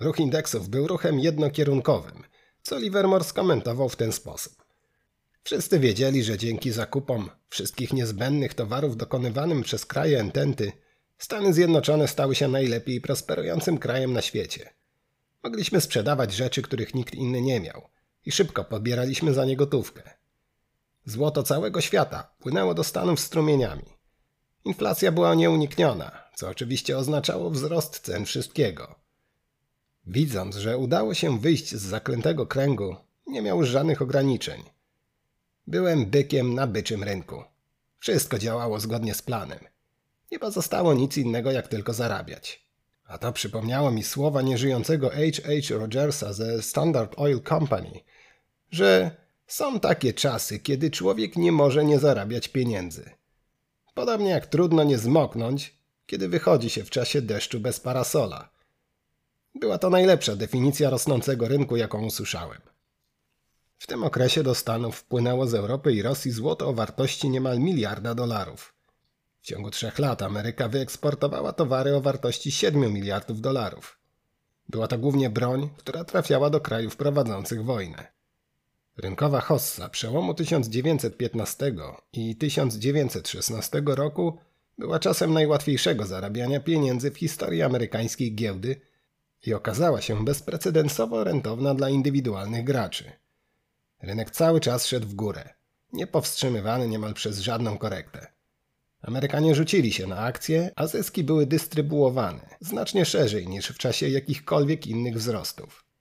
Ruch 0.00 0.20
indeksów 0.20 0.68
był 0.68 0.88
ruchem 0.88 1.20
jednokierunkowym, 1.20 2.22
co 2.62 2.78
Livermore 2.78 3.24
skomentował 3.24 3.88
w 3.88 3.96
ten 3.96 4.12
sposób. 4.12 4.64
Wszyscy 5.42 5.78
wiedzieli, 5.78 6.24
że 6.24 6.38
dzięki 6.38 6.70
zakupom 6.70 7.30
wszystkich 7.48 7.92
niezbędnych 7.92 8.54
towarów 8.54 8.96
dokonywanym 8.96 9.62
przez 9.62 9.86
kraje 9.86 10.20
ententy, 10.20 10.72
Stany 11.18 11.54
Zjednoczone 11.54 12.08
stały 12.08 12.34
się 12.34 12.48
najlepiej 12.48 13.00
prosperującym 13.00 13.78
krajem 13.78 14.12
na 14.12 14.22
świecie– 14.22 14.70
Mogliśmy 15.42 15.80
sprzedawać 15.80 16.32
rzeczy, 16.34 16.62
których 16.62 16.94
nikt 16.94 17.14
inny 17.14 17.42
nie 17.42 17.60
miał 17.60 17.88
i 18.26 18.32
szybko 18.32 18.64
podbieraliśmy 18.64 19.34
za 19.34 19.44
nie 19.44 19.56
gotówkę. 19.56 20.02
Złoto 21.04 21.42
całego 21.42 21.80
świata 21.80 22.34
płynęło 22.38 22.74
do 22.74 22.84
Stanów 22.84 23.20
strumieniami. 23.20 23.84
Inflacja 24.64 25.12
była 25.12 25.34
nieunikniona, 25.34 26.22
co 26.34 26.48
oczywiście 26.48 26.98
oznaczało 26.98 27.50
wzrost 27.50 27.98
cen 27.98 28.24
wszystkiego. 28.24 28.94
Widząc, 30.06 30.56
że 30.56 30.78
udało 30.78 31.14
się 31.14 31.38
wyjść 31.38 31.74
z 31.74 31.82
zaklętego 31.82 32.46
kręgu, 32.46 32.96
nie 33.26 33.42
miał 33.42 33.64
żadnych 33.64 34.02
ograniczeń. 34.02 34.62
Byłem 35.66 36.06
bykiem 36.06 36.54
na 36.54 36.66
byczym 36.66 37.02
rynku. 37.04 37.44
Wszystko 37.98 38.38
działało 38.38 38.80
zgodnie 38.80 39.14
z 39.14 39.22
planem. 39.22 39.58
Nie 40.30 40.38
pozostało 40.38 40.94
nic 40.94 41.16
innego, 41.16 41.50
jak 41.50 41.68
tylko 41.68 41.92
zarabiać. 41.92 42.66
A 43.04 43.18
to 43.18 43.32
przypomniało 43.32 43.90
mi 43.90 44.02
słowa 44.02 44.42
nieżyjącego 44.42 45.10
H.H. 45.10 45.78
Rogersa 45.78 46.32
ze 46.32 46.62
Standard 46.62 47.14
Oil 47.16 47.40
Company, 47.48 48.00
że 48.70 49.16
są 49.46 49.80
takie 49.80 50.12
czasy, 50.12 50.58
kiedy 50.58 50.90
człowiek 50.90 51.36
nie 51.36 51.52
może 51.52 51.84
nie 51.84 51.98
zarabiać 51.98 52.48
pieniędzy. 52.48 53.10
Podobnie 53.94 54.30
jak 54.30 54.46
trudno 54.46 54.84
nie 54.84 54.98
zmoknąć, 54.98 55.78
kiedy 56.06 56.28
wychodzi 56.28 56.70
się 56.70 56.84
w 56.84 56.90
czasie 56.90 57.22
deszczu 57.22 57.60
bez 57.60 57.80
parasola. 57.80 58.48
Była 59.54 59.78
to 59.78 59.90
najlepsza 59.90 60.36
definicja 60.36 60.90
rosnącego 60.90 61.48
rynku, 61.48 61.76
jaką 61.76 62.04
usłyszałem. 62.04 62.60
W 63.78 63.86
tym 63.86 64.04
okresie 64.04 64.42
do 64.42 64.54
Stanów 64.54 64.96
wpłynęło 64.96 65.46
z 65.46 65.54
Europy 65.54 65.92
i 65.92 66.02
Rosji 66.02 66.30
złoto 66.30 66.68
o 66.68 66.72
wartości 66.72 67.30
niemal 67.30 67.58
miliarda 67.60 68.14
dolarów. 68.14 68.74
W 69.40 69.46
ciągu 69.46 69.70
trzech 69.70 69.98
lat 69.98 70.22
Ameryka 70.22 70.68
wyeksportowała 70.68 71.52
towary 71.52 71.96
o 71.96 72.00
wartości 72.00 72.52
7 72.52 72.92
miliardów 72.92 73.40
dolarów. 73.40 73.98
Była 74.68 74.88
to 74.88 74.98
głównie 74.98 75.30
broń, 75.30 75.70
która 75.76 76.04
trafiała 76.04 76.50
do 76.50 76.60
krajów 76.60 76.96
prowadzących 76.96 77.64
wojnę. 77.64 78.12
Rynkowa 78.96 79.40
hossa 79.40 79.88
przełomu 79.88 80.34
1915 80.34 81.74
i 82.12 82.36
1916 82.36 83.82
roku 83.86 84.38
była 84.78 84.98
czasem 84.98 85.32
najłatwiejszego 85.32 86.06
zarabiania 86.06 86.60
pieniędzy 86.60 87.10
w 87.10 87.18
historii 87.18 87.62
amerykańskiej 87.62 88.34
giełdy 88.34 88.80
i 89.46 89.54
okazała 89.54 90.00
się 90.00 90.24
bezprecedensowo 90.24 91.24
rentowna 91.24 91.74
dla 91.74 91.90
indywidualnych 91.90 92.64
graczy. 92.64 93.12
Rynek 94.02 94.30
cały 94.30 94.60
czas 94.60 94.86
szedł 94.86 95.06
w 95.06 95.14
górę, 95.14 95.54
niepowstrzymywany 95.92 96.88
niemal 96.88 97.14
przez 97.14 97.38
żadną 97.38 97.78
korektę. 97.78 98.26
Amerykanie 99.02 99.54
rzucili 99.54 99.92
się 99.92 100.06
na 100.06 100.18
akcje, 100.18 100.70
a 100.76 100.86
zyski 100.86 101.24
były 101.24 101.46
dystrybuowane 101.46 102.56
znacznie 102.60 103.04
szerzej 103.04 103.48
niż 103.48 103.68
w 103.68 103.78
czasie 103.78 104.08
jakichkolwiek 104.08 104.86
innych 104.86 105.16
wzrostów. 105.16 105.91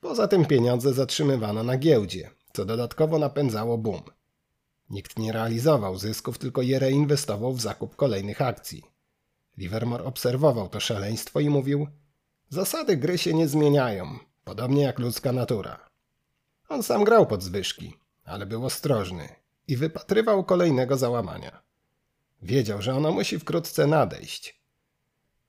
Poza 0.00 0.28
tym 0.28 0.44
pieniądze 0.44 0.92
zatrzymywano 0.92 1.62
na 1.62 1.78
giełdzie, 1.78 2.30
co 2.52 2.64
dodatkowo 2.64 3.18
napędzało 3.18 3.78
boom. 3.78 4.02
Nikt 4.90 5.18
nie 5.18 5.32
realizował 5.32 5.98
zysków, 5.98 6.38
tylko 6.38 6.62
je 6.62 6.78
reinwestował 6.78 7.52
w 7.52 7.60
zakup 7.60 7.96
kolejnych 7.96 8.42
akcji. 8.42 8.82
Livermore 9.56 10.04
obserwował 10.04 10.68
to 10.68 10.80
szaleństwo 10.80 11.40
i 11.40 11.50
mówił: 11.50 11.86
Zasady 12.48 12.96
gry 12.96 13.18
się 13.18 13.34
nie 13.34 13.48
zmieniają, 13.48 14.18
podobnie 14.44 14.82
jak 14.82 14.98
ludzka 14.98 15.32
natura. 15.32 15.88
On 16.68 16.82
sam 16.82 17.04
grał 17.04 17.26
pod 17.26 17.42
zwyżki, 17.42 17.94
ale 18.24 18.46
był 18.46 18.66
ostrożny 18.66 19.28
i 19.68 19.76
wypatrywał 19.76 20.44
kolejnego 20.44 20.96
załamania. 20.96 21.62
Wiedział, 22.42 22.82
że 22.82 22.94
ono 22.94 23.12
musi 23.12 23.38
wkrótce 23.38 23.86
nadejść. 23.86 24.60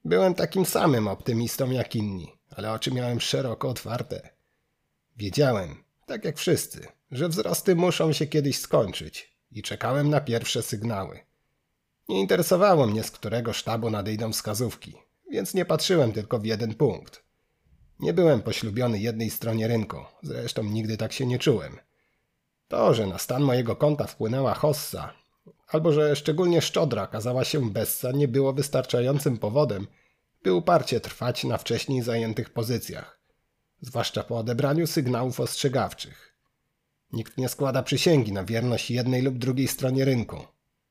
Byłem 0.06 0.34
takim 0.34 0.66
samym 0.66 1.08
optymistą 1.08 1.72
jak 1.72 1.96
inni, 1.96 2.34
ale 2.50 2.72
oczy 2.72 2.92
miałem 2.92 3.20
szeroko 3.20 3.70
otwarte. 3.70 4.39
Wiedziałem, 5.20 5.84
tak 6.06 6.26
jak 6.26 6.38
wszyscy, 6.38 6.88
że 7.12 7.30
wzrosty 7.30 7.76
muszą 7.76 8.14
się 8.14 8.28
kiedyś 8.28 8.60
skończyć 8.60 9.36
i 9.52 9.62
czekałem 9.62 10.10
na 10.10 10.22
pierwsze 10.22 10.62
sygnały. 10.62 11.20
Nie 12.10 12.20
interesowało 12.20 12.88
mnie, 12.88 13.04
z 13.04 13.12
którego 13.12 13.54
sztabu 13.54 13.90
nadejdą 13.90 14.32
wskazówki, 14.32 14.96
więc 15.32 15.54
nie 15.54 15.66
patrzyłem 15.66 16.12
tylko 16.12 16.40
w 16.40 16.46
jeden 16.46 16.76
punkt. 16.76 17.24
Nie 18.00 18.14
byłem 18.14 18.42
poślubiony 18.42 19.00
jednej 19.00 19.30
stronie 19.30 19.68
rynku, 19.68 19.98
zresztą 20.24 20.64
nigdy 20.64 20.98
tak 20.98 21.14
się 21.14 21.26
nie 21.26 21.40
czułem. 21.40 21.78
To, 22.68 22.94
że 22.94 23.08
na 23.08 23.18
stan 23.18 23.44
mojego 23.44 23.76
konta 23.76 24.08
wpłynęła 24.08 24.54
hossa, 24.54 25.14
albo 25.68 25.92
że 25.92 26.16
szczególnie 26.16 26.62
szczodra 26.62 27.08
kazała 27.08 27.44
się 27.44 27.70
Bessa 27.70 28.12
nie 28.12 28.28
było 28.28 28.54
wystarczającym 28.54 29.38
powodem, 29.38 29.88
by 30.44 30.54
uparcie 30.54 31.00
trwać 31.00 31.44
na 31.44 31.58
wcześniej 31.58 32.02
zajętych 32.02 32.50
pozycjach, 32.50 33.19
zwłaszcza 33.82 34.24
po 34.24 34.38
odebraniu 34.38 34.88
sygnałów 34.88 35.40
ostrzegawczych. 35.40 36.36
Nikt 37.14 37.38
nie 37.38 37.50
składa 37.50 37.84
przysięgi 37.84 38.32
na 38.32 38.44
wierność 38.44 38.92
jednej 38.92 39.22
lub 39.22 39.38
drugiej 39.38 39.68
stronie 39.68 40.06
rynku. 40.06 40.38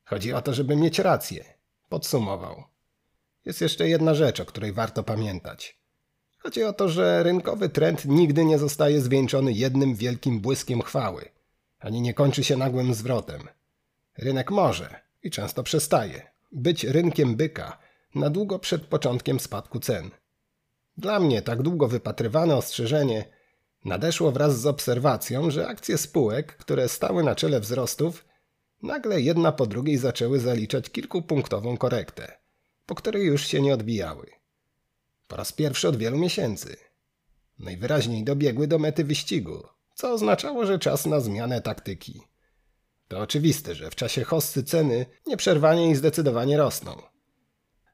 Chodzi 0.05 0.33
o 0.33 0.41
to, 0.41 0.53
żeby 0.53 0.75
mieć 0.75 0.99
rację, 0.99 1.45
podsumował. 1.89 2.63
Jest 3.45 3.61
jeszcze 3.61 3.89
jedna 3.89 4.13
rzecz, 4.13 4.39
o 4.39 4.45
której 4.45 4.73
warto 4.73 5.03
pamiętać. 5.03 5.79
Chodzi 6.37 6.63
o 6.63 6.73
to, 6.73 6.89
że 6.89 7.23
rynkowy 7.23 7.69
trend 7.69 8.05
nigdy 8.05 8.45
nie 8.45 8.57
zostaje 8.57 9.01
zwieńczony 9.01 9.53
jednym 9.53 9.95
wielkim 9.95 10.39
błyskiem 10.39 10.81
chwały, 10.81 11.25
ani 11.79 12.01
nie 12.01 12.13
kończy 12.13 12.43
się 12.43 12.57
nagłym 12.57 12.93
zwrotem. 12.93 13.41
Rynek 14.17 14.51
może, 14.51 14.99
i 15.23 15.31
często 15.31 15.63
przestaje, 15.63 16.31
być 16.51 16.83
rynkiem 16.83 17.35
byka 17.35 17.77
na 18.15 18.29
długo 18.29 18.59
przed 18.59 18.85
początkiem 18.85 19.39
spadku 19.39 19.79
cen. 19.79 20.11
Dla 20.99 21.19
mnie 21.19 21.41
tak 21.41 21.61
długo 21.61 21.87
wypatrywane 21.87 22.55
ostrzeżenie 22.55 23.25
nadeszło 23.85 24.31
wraz 24.31 24.59
z 24.59 24.65
obserwacją, 24.65 25.51
że 25.51 25.67
akcje 25.67 25.97
spółek, 25.97 26.57
które 26.57 26.89
stały 26.89 27.23
na 27.23 27.35
czele 27.35 27.59
wzrostów, 27.59 28.25
nagle 28.81 29.21
jedna 29.21 29.51
po 29.51 29.65
drugiej 29.65 29.97
zaczęły 29.97 30.39
zaliczać 30.39 30.89
kilkupunktową 30.89 31.77
korektę, 31.77 32.37
po 32.85 32.95
której 32.95 33.25
już 33.25 33.47
się 33.47 33.61
nie 33.61 33.73
odbijały. 33.73 34.29
Po 35.27 35.35
raz 35.35 35.51
pierwszy 35.51 35.87
od 35.87 35.97
wielu 35.97 36.17
miesięcy. 36.17 36.77
Najwyraźniej 37.59 38.23
dobiegły 38.23 38.67
do 38.67 38.79
mety 38.79 39.03
wyścigu, 39.03 39.63
co 39.93 40.13
oznaczało, 40.13 40.65
że 40.65 40.79
czas 40.79 41.05
na 41.05 41.19
zmianę 41.19 41.61
taktyki. 41.61 42.21
To 43.07 43.19
oczywiste, 43.19 43.75
że 43.75 43.89
w 43.89 43.95
czasie 43.95 44.23
hossy 44.23 44.63
ceny 44.63 45.05
nieprzerwanie 45.27 45.91
i 45.91 45.95
zdecydowanie 45.95 46.57
rosną. 46.57 47.01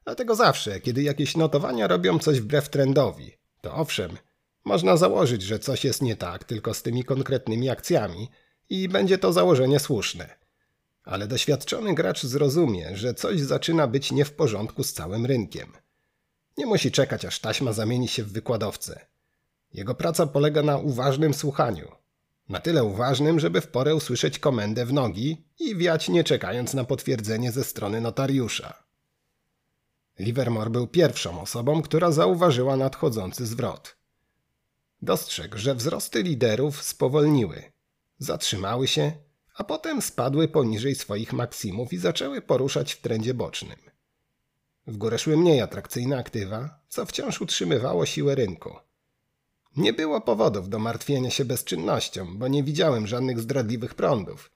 Dlatego 0.06 0.34
zawsze, 0.34 0.80
kiedy 0.80 1.02
jakieś 1.02 1.36
notowania 1.36 1.86
robią 1.86 2.18
coś 2.18 2.40
wbrew 2.40 2.68
trendowi, 2.68 3.32
to 3.60 3.74
owszem, 3.74 4.18
można 4.64 4.96
założyć, 4.96 5.42
że 5.42 5.58
coś 5.58 5.84
jest 5.84 6.02
nie 6.02 6.16
tak 6.16 6.44
tylko 6.44 6.74
z 6.74 6.82
tymi 6.82 7.04
konkretnymi 7.04 7.70
akcjami 7.70 8.28
i 8.68 8.88
będzie 8.88 9.18
to 9.18 9.32
założenie 9.32 9.80
słuszne. 9.80 10.38
Ale 11.04 11.26
doświadczony 11.26 11.94
gracz 11.94 12.22
zrozumie, 12.22 12.96
że 12.96 13.14
coś 13.14 13.40
zaczyna 13.40 13.86
być 13.86 14.12
nie 14.12 14.24
w 14.24 14.32
porządku 14.32 14.84
z 14.84 14.92
całym 14.92 15.26
rynkiem. 15.26 15.72
Nie 16.58 16.66
musi 16.66 16.90
czekać, 16.90 17.24
aż 17.24 17.40
taśma 17.40 17.72
zamieni 17.72 18.08
się 18.08 18.22
w 18.22 18.32
wykładowcę. 18.32 19.06
Jego 19.72 19.94
praca 19.94 20.26
polega 20.26 20.62
na 20.62 20.78
uważnym 20.78 21.34
słuchaniu. 21.34 21.92
Na 22.48 22.60
tyle 22.60 22.84
uważnym, 22.84 23.40
żeby 23.40 23.60
w 23.60 23.68
porę 23.68 23.94
usłyszeć 23.94 24.38
komendę 24.38 24.86
w 24.86 24.92
nogi 24.92 25.44
i 25.58 25.76
wiać 25.76 26.08
nie 26.08 26.24
czekając 26.24 26.74
na 26.74 26.84
potwierdzenie 26.84 27.52
ze 27.52 27.64
strony 27.64 28.00
notariusza. 28.00 28.85
Livermore 30.18 30.70
był 30.70 30.86
pierwszą 30.86 31.40
osobą, 31.40 31.82
która 31.82 32.10
zauważyła 32.10 32.76
nadchodzący 32.76 33.46
zwrot. 33.46 33.96
Dostrzegł, 35.02 35.58
że 35.58 35.74
wzrosty 35.74 36.22
liderów 36.22 36.82
spowolniły, 36.82 37.62
zatrzymały 38.18 38.88
się, 38.88 39.12
a 39.54 39.64
potem 39.64 40.02
spadły 40.02 40.48
poniżej 40.48 40.94
swoich 40.94 41.32
maksimów 41.32 41.92
i 41.92 41.98
zaczęły 41.98 42.42
poruszać 42.42 42.92
w 42.92 43.00
trendzie 43.00 43.34
bocznym. 43.34 43.78
W 44.86 44.96
górę 44.96 45.18
szły 45.18 45.36
mniej 45.36 45.60
atrakcyjne 45.60 46.18
aktywa, 46.18 46.80
co 46.88 47.06
wciąż 47.06 47.40
utrzymywało 47.40 48.06
siłę 48.06 48.34
rynku. 48.34 48.76
Nie 49.76 49.92
było 49.92 50.20
powodów 50.20 50.68
do 50.68 50.78
martwienia 50.78 51.30
się 51.30 51.44
bezczynnością, 51.44 52.38
bo 52.38 52.48
nie 52.48 52.62
widziałem 52.62 53.06
żadnych 53.06 53.40
zdradliwych 53.40 53.94
prądów. 53.94 54.50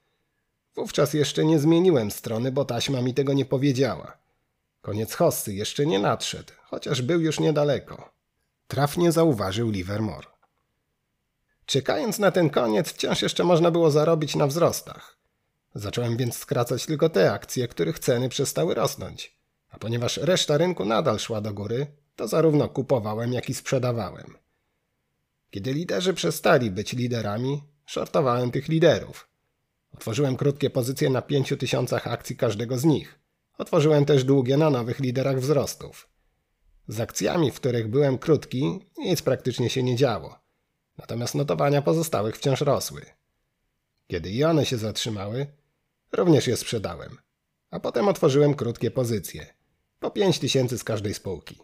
Wówczas 0.75 1.15
jeszcze 1.15 1.45
nie 1.45 1.59
zmieniłem 1.59 2.11
strony, 2.11 2.53
bo 2.53 2.65
taśma 2.65 3.03
mi 3.03 3.15
tego 3.15 3.33
nie 3.33 3.45
powiedziała. 3.45 4.20
Koniec 4.81 5.15
hossy 5.15 5.55
jeszcze 5.55 5.87
nie 5.87 5.99
nadszedł, 5.99 6.53
chociaż 6.63 7.03
był 7.03 7.21
już 7.21 7.41
niedaleko. 7.41 8.13
Trafnie 8.67 9.13
zauważył 9.13 9.71
Livermore. 9.71 10.27
Czekając 11.67 12.19
na 12.19 12.31
ten 12.31 12.51
koniec, 12.51 12.89
wciąż 12.89 13.23
jeszcze 13.23 13.45
można 13.45 13.71
było 13.71 13.91
zarobić 13.91 14.37
na 14.37 14.47
wzrostach. 14.47 15.19
Zacząłem 15.75 16.17
więc 16.17 16.37
skracać 16.39 16.87
tylko 16.87 17.09
te 17.09 17.33
akcje, 17.33 17.69
których 17.69 17.99
ceny 17.99 18.29
przestały 18.29 18.75
rosnąć. 18.75 19.41
A 19.71 19.79
ponieważ 19.79 20.17
reszta 20.17 20.59
rynku 20.59 20.85
nadal 20.85 21.19
szła 21.19 21.41
do 21.41 21.55
góry, 21.55 21.87
to 22.17 22.29
zarówno 22.29 22.69
kupowałem, 22.69 23.33
jak 23.33 23.49
i 23.49 23.55
sprzedawałem. 23.55 24.39
Kiedy 25.51 25.73
liderzy 25.73 26.15
przestali 26.15 26.71
być 26.71 26.93
liderami, 26.93 27.63
shortowałem 27.87 28.51
tych 28.51 28.69
liderów. 28.69 29.29
Otworzyłem 29.95 30.37
krótkie 30.37 30.71
pozycje 30.71 31.11
na 31.11 31.23
5000 31.23 32.03
akcji 32.03 32.37
każdego 32.37 32.79
z 32.79 32.85
nich. 32.85 33.20
Otworzyłem 33.61 34.05
też 34.05 34.25
długie 34.25 34.57
na 34.57 34.71
nowych 34.71 35.01
liderach 35.01 35.41
wzrostów. 35.41 36.09
Z 36.89 37.01
akcjami, 37.01 37.51
w 37.51 37.55
których 37.55 37.89
byłem 37.89 38.19
krótki, 38.19 38.81
nic 38.99 39.23
praktycznie 39.23 39.71
się 39.71 39.83
nie 39.83 39.97
działo. 39.97 40.39
Natomiast 40.99 41.35
notowania 41.35 41.83
pozostałych 41.83 42.37
wciąż 42.37 42.61
rosły. 42.61 43.03
Kiedy 44.07 44.31
i 44.31 44.45
one 44.45 44.67
się 44.67 44.77
zatrzymały, 44.77 45.47
również 46.13 46.47
je 46.47 46.57
sprzedałem. 46.57 47.19
A 47.71 47.81
potem 47.81 48.09
otworzyłem 48.09 48.55
krótkie 48.55 48.91
pozycje. 48.91 49.47
Po 49.99 50.11
5000 50.11 50.79
z 50.79 50.85
każdej 50.85 51.15
spółki. 51.15 51.59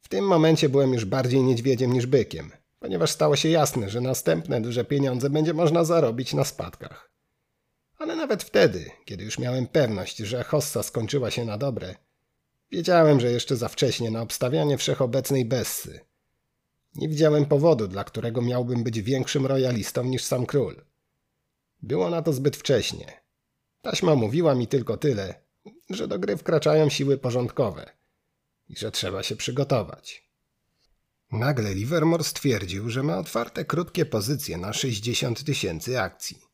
W 0.00 0.08
tym 0.08 0.24
momencie 0.24 0.68
byłem 0.68 0.92
już 0.92 1.04
bardziej 1.04 1.42
niedźwiedziem 1.42 1.92
niż 1.92 2.06
bykiem, 2.06 2.52
ponieważ 2.78 3.10
stało 3.10 3.36
się 3.36 3.48
jasne, 3.48 3.90
że 3.90 4.00
następne 4.00 4.60
duże 4.60 4.84
pieniądze 4.84 5.30
będzie 5.30 5.54
można 5.54 5.84
zarobić 5.84 6.34
na 6.34 6.44
spadkach. 6.44 7.07
Ale 7.98 8.16
nawet 8.16 8.42
wtedy, 8.42 8.90
kiedy 9.04 9.24
już 9.24 9.38
miałem 9.38 9.66
pewność, 9.66 10.16
że 10.16 10.44
hossa 10.44 10.82
skończyła 10.82 11.30
się 11.30 11.44
na 11.44 11.58
dobre, 11.58 11.94
wiedziałem, 12.70 13.20
że 13.20 13.32
jeszcze 13.32 13.56
za 13.56 13.68
wcześnie 13.68 14.10
na 14.10 14.22
obstawianie 14.22 14.78
wszechobecnej 14.78 15.44
Bessy. 15.44 16.00
Nie 16.94 17.08
widziałem 17.08 17.46
powodu, 17.46 17.88
dla 17.88 18.04
którego 18.04 18.42
miałbym 18.42 18.84
być 18.84 19.02
większym 19.02 19.46
royalistą 19.46 20.04
niż 20.04 20.24
sam 20.24 20.46
król. 20.46 20.84
Było 21.82 22.10
na 22.10 22.22
to 22.22 22.32
zbyt 22.32 22.56
wcześnie. 22.56 23.20
Taśma 23.82 24.14
mówiła 24.14 24.54
mi 24.54 24.66
tylko 24.66 24.96
tyle, 24.96 25.34
że 25.90 26.08
do 26.08 26.18
gry 26.18 26.36
wkraczają 26.36 26.88
siły 26.88 27.18
porządkowe 27.18 27.90
i 28.68 28.76
że 28.76 28.90
trzeba 28.90 29.22
się 29.22 29.36
przygotować. 29.36 30.28
Nagle 31.32 31.74
Livermore 31.74 32.24
stwierdził, 32.24 32.90
że 32.90 33.02
ma 33.02 33.18
otwarte 33.18 33.64
krótkie 33.64 34.06
pozycje 34.06 34.58
na 34.58 34.72
60 34.72 35.44
tysięcy 35.44 36.00
akcji 36.00 36.47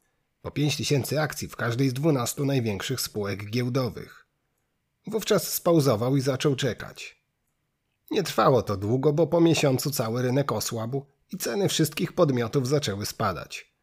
po 0.44 0.50
5 0.50 0.76
tysięcy 0.76 1.20
akcji 1.20 1.48
w 1.48 1.56
każdej 1.56 1.90
z 1.90 1.92
12 1.92 2.42
największych 2.42 3.00
spółek 3.00 3.50
giełdowych. 3.50 4.26
Wówczas 5.06 5.52
spauzował 5.54 6.16
i 6.16 6.20
zaczął 6.20 6.56
czekać. 6.56 7.24
Nie 8.10 8.22
trwało 8.22 8.62
to 8.62 8.76
długo, 8.76 9.12
bo 9.12 9.26
po 9.26 9.40
miesiącu 9.40 9.90
cały 9.90 10.22
rynek 10.22 10.52
osłabł 10.52 11.06
i 11.32 11.38
ceny 11.38 11.68
wszystkich 11.68 12.12
podmiotów 12.12 12.68
zaczęły 12.68 13.06
spadać. 13.06 13.74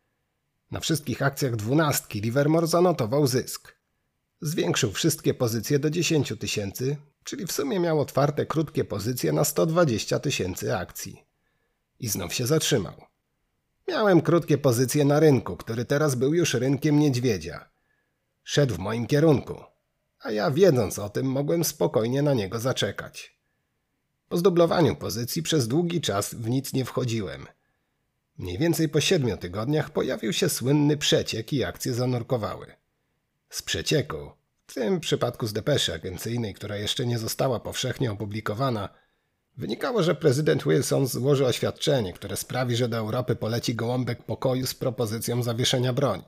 Na 0.72 0.80
wszystkich 0.80 1.22
akcjach 1.22 1.56
dwunastki 1.56 2.22
Livermore 2.22 2.68
zanotował 2.68 3.28
zysk. 3.28 3.76
Zwiększył 4.42 4.92
wszystkie 4.92 5.34
pozycje 5.34 5.80
do 5.80 5.90
10 5.90 6.34
tysięcy, 6.40 6.98
czyli 7.24 7.46
w 7.46 7.52
sumie 7.52 7.80
miał 7.80 8.00
otwarte 8.00 8.46
krótkie 8.46 8.84
pozycje 8.84 9.34
na 9.34 9.44
120 9.44 10.20
tysięcy 10.20 10.78
akcji. 10.78 11.26
I 12.00 12.08
znów 12.08 12.34
się 12.34 12.48
zatrzymał. 12.48 13.11
Miałem 13.92 14.22
krótkie 14.22 14.58
pozycje 14.58 15.06
na 15.06 15.20
rynku, 15.20 15.58
który 15.58 15.86
teraz 15.86 16.16
był 16.16 16.34
już 16.34 16.54
rynkiem 16.54 17.00
niedźwiedzia. 17.00 17.70
Szedł 18.44 18.76
w 18.76 18.80
moim 18.80 19.08
kierunku, 19.08 19.64
a 20.20 20.32
ja 20.32 20.52
wiedząc 20.52 21.00
o 21.00 21.10
tym 21.10 21.26
mogłem 21.26 21.64
spokojnie 21.64 22.22
na 22.22 22.34
niego 22.34 22.60
zaczekać. 22.60 23.38
Po 24.30 24.38
zdublowaniu 24.38 24.96
pozycji 24.96 25.44
przez 25.44 25.68
długi 25.68 26.02
czas 26.02 26.34
w 26.34 26.50
nic 26.50 26.74
nie 26.74 26.86
wchodziłem. 26.86 27.48
Mniej 28.38 28.58
więcej 28.58 28.90
po 28.90 29.02
siedmiu 29.02 29.38
tygodniach 29.38 29.90
pojawił 29.90 30.34
się 30.34 30.50
słynny 30.50 30.98
przeciek 30.98 31.54
i 31.54 31.64
akcje 31.64 31.94
zanurkowały. 31.94 32.76
Z 33.50 33.62
przecieku, 33.62 34.32
w 34.68 34.74
tym 34.74 35.00
przypadku 35.00 35.48
z 35.48 35.54
depeszy 35.54 35.94
agencyjnej, 35.94 36.54
która 36.54 36.78
jeszcze 36.78 37.06
nie 37.06 37.20
została 37.20 37.60
powszechnie 37.60 38.12
opublikowana, 38.12 38.90
Wynikało, 39.58 40.04
że 40.04 40.16
prezydent 40.16 40.64
Wilson 40.64 41.08
złoży 41.08 41.46
oświadczenie, 41.46 42.14
które 42.14 42.38
sprawi, 42.38 42.76
że 42.76 42.90
do 42.90 42.98
Europy 42.98 43.36
poleci 43.36 43.76
gołąbek 43.76 44.24
pokoju 44.24 44.68
z 44.68 44.74
propozycją 44.74 45.44
zawieszenia 45.44 45.94
broni. 45.94 46.24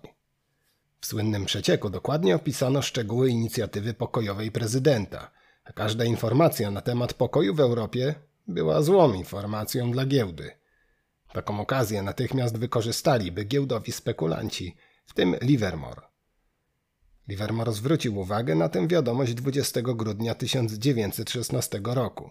W 0.99 1.05
słynnym 1.05 1.45
przecieku 1.45 1.89
dokładnie 1.89 2.36
opisano 2.36 2.81
szczegóły 2.81 3.29
inicjatywy 3.29 3.93
pokojowej 3.93 4.51
prezydenta, 4.51 5.31
a 5.63 5.73
każda 5.73 6.05
informacja 6.05 6.71
na 6.71 6.81
temat 6.81 7.13
pokoju 7.13 7.55
w 7.55 7.59
Europie 7.59 8.15
była 8.47 8.81
złą 8.81 9.13
informacją 9.13 9.91
dla 9.91 10.05
giełdy. 10.05 10.51
Taką 11.33 11.59
okazję 11.59 12.01
natychmiast 12.01 12.57
wykorzystaliby 12.57 13.45
giełdowi 13.45 13.91
spekulanci, 13.91 14.75
w 15.05 15.13
tym 15.13 15.36
Livermore. 15.41 16.01
Livermore 17.27 17.71
zwrócił 17.71 18.19
uwagę 18.19 18.55
na 18.55 18.69
tę 18.69 18.88
wiadomość 18.88 19.33
20 19.33 19.81
grudnia 19.81 20.36
1916 20.36 21.81
roku. 21.83 22.29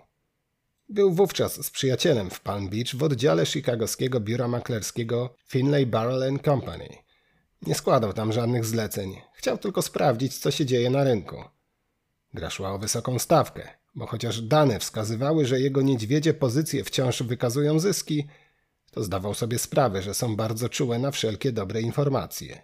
Był 0.89 1.13
wówczas 1.13 1.67
z 1.67 1.71
przyjacielem 1.71 2.31
w 2.31 2.41
Palm 2.41 2.69
Beach 2.69 2.95
w 2.95 3.03
oddziale 3.03 3.47
chicagowskiego 3.47 4.21
biura 4.21 4.49
maklerskiego 4.49 5.35
Finlay 5.49 5.87
Barrel 5.87 6.39
Company. 6.45 6.89
Nie 7.63 7.75
składał 7.75 8.13
tam 8.13 8.33
żadnych 8.33 8.65
zleceń, 8.65 9.17
chciał 9.35 9.59
tylko 9.59 9.83
sprawdzić, 9.83 10.39
co 10.39 10.51
się 10.51 10.67
dzieje 10.67 10.91
na 10.91 11.05
rynku. 11.05 11.45
Gra 12.35 12.51
szła 12.51 12.73
o 12.73 12.79
wysoką 12.79 13.19
stawkę, 13.19 13.69
bo 13.95 14.07
chociaż 14.07 14.41
dane 14.41 14.79
wskazywały, 14.79 15.47
że 15.47 15.61
jego 15.61 15.83
niedźwiedzie 15.83 16.35
pozycje 16.35 16.85
wciąż 16.85 17.23
wykazują 17.23 17.79
zyski, 17.79 18.27
to 18.91 19.05
zdawał 19.05 19.35
sobie 19.35 19.59
sprawę, 19.59 20.03
że 20.03 20.15
są 20.15 20.37
bardzo 20.37 20.69
czułe 20.69 20.99
na 20.99 21.11
wszelkie 21.11 21.53
dobre 21.53 21.81
informacje. 21.81 22.63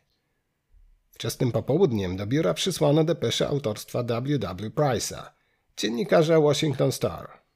Wczesnym 1.11 1.53
popołudniem 1.53 2.17
do 2.17 2.27
biura 2.27 2.55
przysłano 2.55 3.05
depeszę 3.05 3.49
autorstwa 3.49 4.03
W. 4.03 4.39
W. 4.39 4.71
Price'a, 4.75 5.23
dziennikarza 5.77 6.41
Washington 6.41 6.93
Star. 6.93 7.48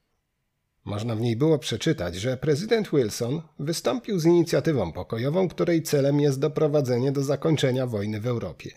Można 0.85 1.15
w 1.15 1.21
niej 1.21 1.35
było 1.35 1.59
przeczytać, 1.59 2.15
że 2.15 2.37
prezydent 2.37 2.89
Wilson 2.91 3.41
wystąpił 3.59 4.19
z 4.19 4.25
inicjatywą 4.25 4.91
pokojową, 4.91 5.49
której 5.49 5.83
celem 5.83 6.19
jest 6.19 6.39
doprowadzenie 6.39 7.11
do 7.11 7.23
zakończenia 7.23 7.87
wojny 7.87 8.21
w 8.21 8.27
Europie. 8.27 8.71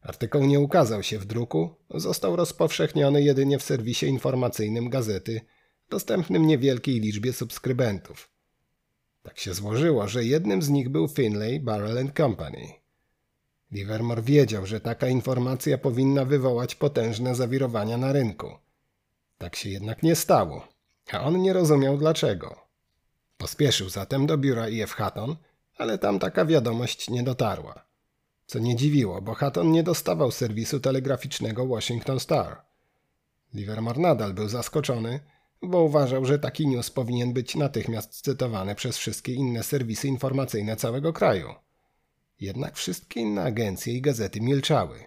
Artykuł 0.00 0.46
nie 0.46 0.60
ukazał 0.60 1.02
się 1.02 1.18
w 1.18 1.24
druku, 1.24 1.74
został 1.94 2.36
rozpowszechniony 2.36 3.22
jedynie 3.22 3.58
w 3.58 3.62
serwisie 3.62 4.06
informacyjnym 4.06 4.90
gazety, 4.90 5.40
dostępnym 5.90 6.46
niewielkiej 6.46 7.00
liczbie 7.00 7.32
subskrybentów. 7.32 8.30
Tak 9.22 9.38
się 9.38 9.54
złożyło, 9.54 10.08
że 10.08 10.24
jednym 10.24 10.62
z 10.62 10.68
nich 10.68 10.88
był 10.88 11.08
Finlay 11.08 11.60
Barrel 11.60 12.12
Company. 12.16 12.68
Livermore 13.70 14.22
wiedział, 14.22 14.66
że 14.66 14.80
taka 14.80 15.08
informacja 15.08 15.78
powinna 15.78 16.24
wywołać 16.24 16.74
potężne 16.74 17.34
zawirowania 17.34 17.96
na 17.96 18.12
rynku. 18.12 18.50
Tak 19.38 19.56
się 19.56 19.70
jednak 19.70 20.02
nie 20.02 20.16
stało, 20.16 20.68
a 21.14 21.22
on 21.22 21.42
nie 21.42 21.52
rozumiał 21.52 21.98
dlaczego. 21.98 22.56
Pospieszył 23.38 23.88
zatem 23.88 24.26
do 24.26 24.38
biura 24.38 24.68
IF 24.68 24.92
Hatton, 24.92 25.36
ale 25.78 25.98
tam 25.98 26.18
taka 26.18 26.44
wiadomość 26.44 27.10
nie 27.10 27.22
dotarła. 27.22 27.84
Co 28.46 28.58
nie 28.58 28.76
dziwiło, 28.76 29.22
bo 29.22 29.34
Hatton 29.34 29.72
nie 29.72 29.82
dostawał 29.82 30.30
serwisu 30.30 30.80
telegraficznego 30.80 31.66
Washington 31.66 32.20
Star. 32.20 32.62
Livermore 33.54 34.00
nadal 34.00 34.34
był 34.34 34.48
zaskoczony, 34.48 35.20
bo 35.62 35.82
uważał, 35.82 36.24
że 36.24 36.38
taki 36.38 36.66
news 36.66 36.90
powinien 36.90 37.32
być 37.32 37.56
natychmiast 37.56 38.20
cytowany 38.20 38.74
przez 38.74 38.98
wszystkie 38.98 39.34
inne 39.34 39.62
serwisy 39.62 40.08
informacyjne 40.08 40.76
całego 40.76 41.12
kraju. 41.12 41.54
Jednak 42.40 42.76
wszystkie 42.76 43.20
inne 43.20 43.44
agencje 43.44 43.94
i 43.94 44.00
gazety 44.00 44.40
milczały. 44.40 45.04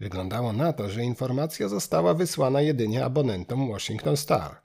Wyglądało 0.00 0.52
na 0.52 0.72
to, 0.72 0.90
że 0.90 1.04
informacja 1.04 1.68
została 1.68 2.14
wysłana 2.14 2.60
jedynie 2.60 3.04
abonentom 3.04 3.68
Washington 3.68 4.16
Star. 4.16 4.60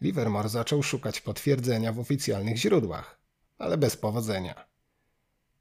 Livermore 0.00 0.48
zaczął 0.48 0.82
szukać 0.82 1.20
potwierdzenia 1.20 1.92
w 1.92 1.98
oficjalnych 1.98 2.56
źródłach, 2.56 3.18
ale 3.58 3.78
bez 3.78 3.96
powodzenia. 3.96 4.64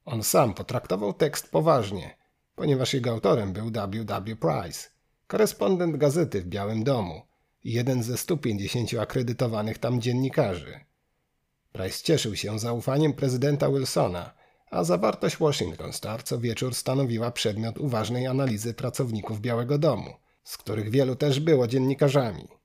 On 0.05 0.23
sam 0.23 0.53
potraktował 0.53 1.13
tekst 1.13 1.51
poważnie, 1.51 2.17
ponieważ 2.55 2.93
jego 2.93 3.11
autorem 3.11 3.53
był 3.53 3.71
W. 3.71 4.05
W. 4.25 4.35
Price, 4.35 4.89
korespondent 5.27 5.97
gazety 5.97 6.41
w 6.41 6.47
Białym 6.47 6.83
Domu 6.83 7.21
i 7.63 7.73
jeden 7.73 8.03
ze 8.03 8.17
150 8.17 8.93
akredytowanych 8.93 9.77
tam 9.77 10.01
dziennikarzy. 10.01 10.79
Price 11.71 12.03
cieszył 12.03 12.35
się 12.35 12.59
zaufaniem 12.59 13.13
prezydenta 13.13 13.69
Wilsona, 13.69 14.33
a 14.71 14.83
zawartość 14.83 15.37
Washington 15.37 15.93
Star 15.93 16.23
co 16.23 16.39
wieczór 16.39 16.75
stanowiła 16.75 17.31
przedmiot 17.31 17.77
uważnej 17.77 18.27
analizy 18.27 18.73
pracowników 18.73 19.41
Białego 19.41 19.77
Domu, 19.77 20.13
z 20.43 20.57
których 20.57 20.89
wielu 20.89 21.15
też 21.15 21.39
było 21.39 21.67
dziennikarzami. 21.67 22.58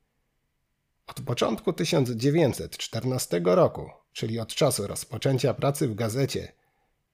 Od 1.06 1.20
początku 1.20 1.72
1914 1.72 3.40
roku, 3.44 3.90
czyli 4.12 4.40
od 4.40 4.54
czasu 4.54 4.86
rozpoczęcia 4.86 5.54
pracy 5.54 5.88
w 5.88 5.94
gazecie, 5.94 6.52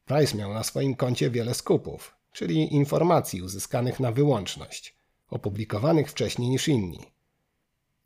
Price 0.05 0.37
miał 0.37 0.55
na 0.55 0.63
swoim 0.63 0.97
koncie 0.97 1.31
wiele 1.31 1.55
skupów, 1.55 2.15
czyli 2.33 2.75
informacji 2.75 3.43
uzyskanych 3.43 4.01
na 4.01 4.13
wyłączność, 4.13 4.97
opublikowanych 5.29 6.11
wcześniej 6.11 6.49
niż 6.49 6.69
inni. 6.69 7.01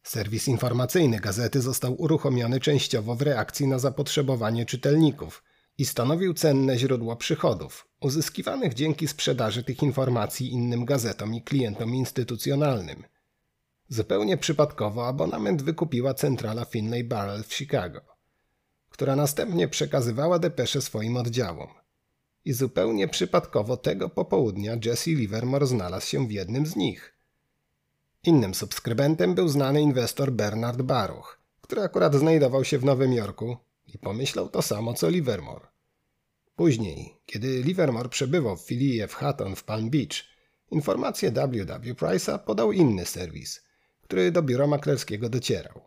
Serwis 0.03 0.49
informacyjny 0.49 1.21
gazety 1.21 1.61
został 1.61 2.03
uruchomiony 2.03 2.61
częściowo 2.61 3.15
w 3.15 3.23
reakcji 3.23 3.67
na 3.67 3.79
zapotrzebowanie 3.79 4.67
czytelników 4.67 5.43
i 5.79 5.85
stanowił 5.85 6.35
cenne 6.35 6.79
źródło 6.79 7.17
przychodów, 7.17 7.89
uzyskiwanych 8.01 8.75
dzięki 8.75 9.09
sprzedaży 9.09 9.65
tych 9.65 9.83
informacji 9.83 10.53
innym 10.53 10.85
gazetom 10.85 11.35
i 11.35 11.43
klientom 11.43 11.95
instytucjonalnym. 11.95 13.05
Zupełnie 13.89 14.37
przypadkowo 14.37 15.07
abonament 15.07 15.63
wykupiła 15.63 16.15
centrala 16.15 16.65
Finlay 16.65 17.05
Barrel 17.05 17.45
w 17.45 17.55
Chicago, 17.55 18.01
która 18.91 19.17
następnie 19.17 19.69
przekazywała 19.69 20.39
depesze 20.39 20.83
swoim 20.83 21.17
oddziałom. 21.17 21.69
I 22.45 22.53
zupełnie 22.53 23.09
przypadkowo 23.09 23.77
tego 23.77 24.09
popołudnia 24.09 24.77
Jesse 24.85 25.11
Livermore 25.11 25.67
znalazł 25.67 26.07
się 26.07 26.29
w 26.29 26.33
jednym 26.33 26.67
z 26.67 26.77
nich. 26.77 27.15
Innym 28.25 28.55
subskrybentem 28.55 29.35
był 29.35 29.49
znany 29.49 29.83
inwestor 29.83 30.33
Bernard 30.33 30.83
Baruch, 30.83 31.41
który 31.61 31.83
akurat 31.83 32.15
znajdował 32.15 32.65
się 32.65 32.79
w 32.79 32.85
Nowym 32.85 33.13
Jorku 33.13 33.57
i 33.87 33.99
pomyślał 33.99 34.49
to 34.49 34.63
samo 34.63 34.95
co 34.95 35.09
Livermore. 35.09 35.67
Później, 36.57 37.17
kiedy 37.27 37.63
Livermore 37.63 38.09
przebywał 38.09 38.57
w 38.57 38.61
filii 38.61 39.07
w 39.07 39.15
Hatton 39.15 39.57
w 39.57 39.65
Palm 39.65 39.91
Beach, 39.91 40.25
informację 40.71 41.31
W.W. 41.31 41.95
Price'a 41.95 42.39
podał 42.39 42.73
inny 42.73 43.07
serwis, 43.07 43.65
który 44.05 44.33
do 44.33 44.43
biura 44.43 44.67
maklerskiego 44.67 45.29
docierał. 45.29 45.81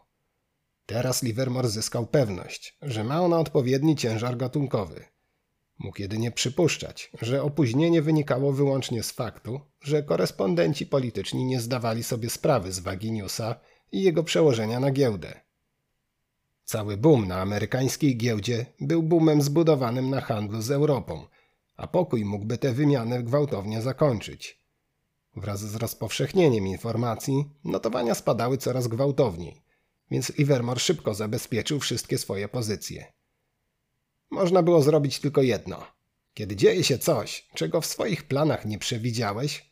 Teraz 0.86 1.24
Livermore 1.24 1.70
zyskał 1.70 2.08
pewność, 2.08 2.78
że 2.82 3.04
ma 3.04 3.22
ona 3.22 3.40
odpowiedni 3.40 3.96
ciężar 3.96 4.38
gatunkowy– 4.38 5.06
Mógł 5.80 6.02
jedynie 6.02 6.32
przypuszczać, 6.32 7.12
że 7.22 7.44
opóźnienie 7.44 8.02
wynikało 8.02 8.54
wyłącznie 8.54 9.04
z 9.04 9.12
faktu, 9.12 9.62
że 9.82 10.04
korespondenci 10.04 10.86
polityczni 10.86 11.46
nie 11.46 11.60
zdawali 11.60 12.04
sobie 12.04 12.30
sprawy 12.30 12.72
z 12.72 12.80
wagi 12.80 13.12
newsa 13.12 13.56
i 13.92 14.02
jego 14.04 14.24
przełożenia 14.24 14.80
na 14.80 14.92
giełdę. 14.92 15.42
Cały 16.64 16.98
boom 16.98 17.28
na 17.28 17.42
amerykańskiej 17.42 18.18
giełdzie 18.18 18.66
był 18.82 19.04
boomem 19.04 19.42
zbudowanym 19.42 20.10
na 20.10 20.22
handlu 20.22 20.62
z 20.62 20.72
Europą, 20.72 21.28
a 21.76 21.88
pokój 21.88 22.26
mógłby 22.26 22.58
tę 22.58 22.74
wymianę 22.74 23.24
gwałtownie 23.24 23.82
zakończyć. 23.82 24.57
Wraz 25.38 25.60
z 25.60 25.76
rozpowszechnieniem 25.76 26.68
informacji 26.68 27.46
notowania 27.64 28.16
spadały 28.16 28.58
coraz 28.58 28.88
gwałtowniej, 28.88 29.62
więc 30.12 30.38
Livermore 30.38 30.80
szybko 30.80 31.14
zabezpieczył 31.14 31.80
wszystkie 31.80 32.18
swoje 32.18 32.48
pozycje. 32.48 33.14
Można 34.30 34.64
było 34.64 34.82
zrobić 34.82 35.20
tylko 35.20 35.42
jedno. 35.42 35.88
Kiedy 36.34 36.56
dzieje 36.56 36.84
się 36.84 36.98
coś, 36.98 37.48
czego 37.54 37.82
w 37.82 37.86
swoich 37.86 38.28
planach 38.28 38.66
nie 38.66 38.78
przewidziałeś, 38.80 39.72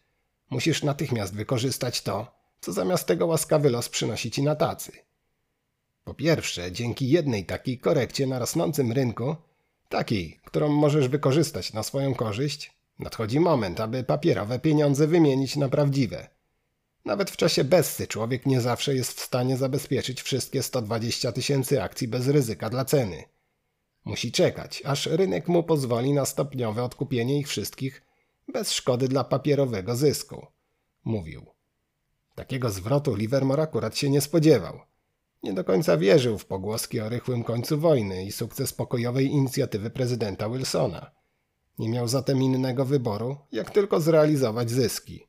musisz 0.50 0.84
natychmiast 0.84 1.36
wykorzystać 1.36 2.02
to, 2.02 2.36
co 2.62 2.74
zamiast 2.74 3.08
tego 3.08 3.26
łaskawy 3.26 3.70
los 3.70 3.90
przynosi 3.90 4.32
ci 4.32 4.44
na 4.44 4.56
tacy. 4.56 4.92
Po 6.04 6.14
pierwsze, 6.14 6.72
dzięki 6.72 7.10
jednej 7.10 7.46
takiej 7.46 7.80
korekcie 7.80 8.28
na 8.28 8.40
rosnącym 8.40 8.92
rynku, 8.92 9.36
takiej, 9.90 10.40
którą 10.44 10.70
możesz 10.70 11.08
wykorzystać 11.08 11.74
na 11.74 11.84
swoją 11.84 12.16
korzyść, 12.16 12.75
nadchodzi 13.00 13.40
moment, 13.40 13.80
aby 13.80 14.04
papierowe 14.04 14.60
pieniądze 14.60 15.08
wymienić 15.08 15.56
na 15.56 15.70
prawdziwe. 15.70 16.30
Nawet 17.06 17.32
w 17.32 17.38
czasie 17.38 17.64
bessy 17.64 18.08
człowiek 18.08 18.46
nie 18.46 18.62
zawsze 18.62 18.96
jest 18.96 19.20
w 19.20 19.24
stanie 19.24 19.58
zabezpieczyć 19.58 20.22
wszystkie 20.22 20.64
120 20.64 21.32
tysięcy 21.32 21.84
akcji 21.84 22.08
bez 22.08 22.28
ryzyka 22.28 22.70
dla 22.70 22.86
ceny. 22.86 23.24
Musi 24.06 24.32
czekać, 24.32 24.82
aż 24.86 25.06
rynek 25.06 25.48
mu 25.48 25.64
pozwoli 25.64 26.14
na 26.14 26.26
stopniowe 26.26 26.84
odkupienie 26.84 27.40
ich 27.40 27.48
wszystkich 27.48 28.02
bez 28.48 28.72
szkody 28.72 29.08
dla 29.08 29.24
papierowego 29.24 29.96
zysku. 29.96 30.48
Mówił. 31.04 31.46
Takiego 32.36 32.70
zwrotu 32.70 33.16
Livermore 33.16 33.64
akurat 33.64 33.98
się 33.98 34.10
nie 34.10 34.22
spodziewał. 34.22 34.80
Nie 35.44 35.54
do 35.54 35.64
końca 35.64 35.98
wierzył 35.98 36.38
w 36.38 36.46
pogłoski 36.46 37.00
o 37.00 37.10
rychłym 37.10 37.44
końcu 37.44 37.80
wojny 37.80 38.26
i 38.26 38.32
sukces 38.32 38.74
pokojowej 38.74 39.28
inicjatywy 39.28 39.90
prezydenta 39.90 40.50
Wilsona. 40.50 41.12
Nie 41.80 41.90
miał 41.90 42.08
zatem 42.08 42.44
innego 42.44 42.86
wyboru, 42.86 43.38
jak 43.52 43.72
tylko 43.72 44.00
zrealizować 44.02 44.72
zyski. 44.72 45.28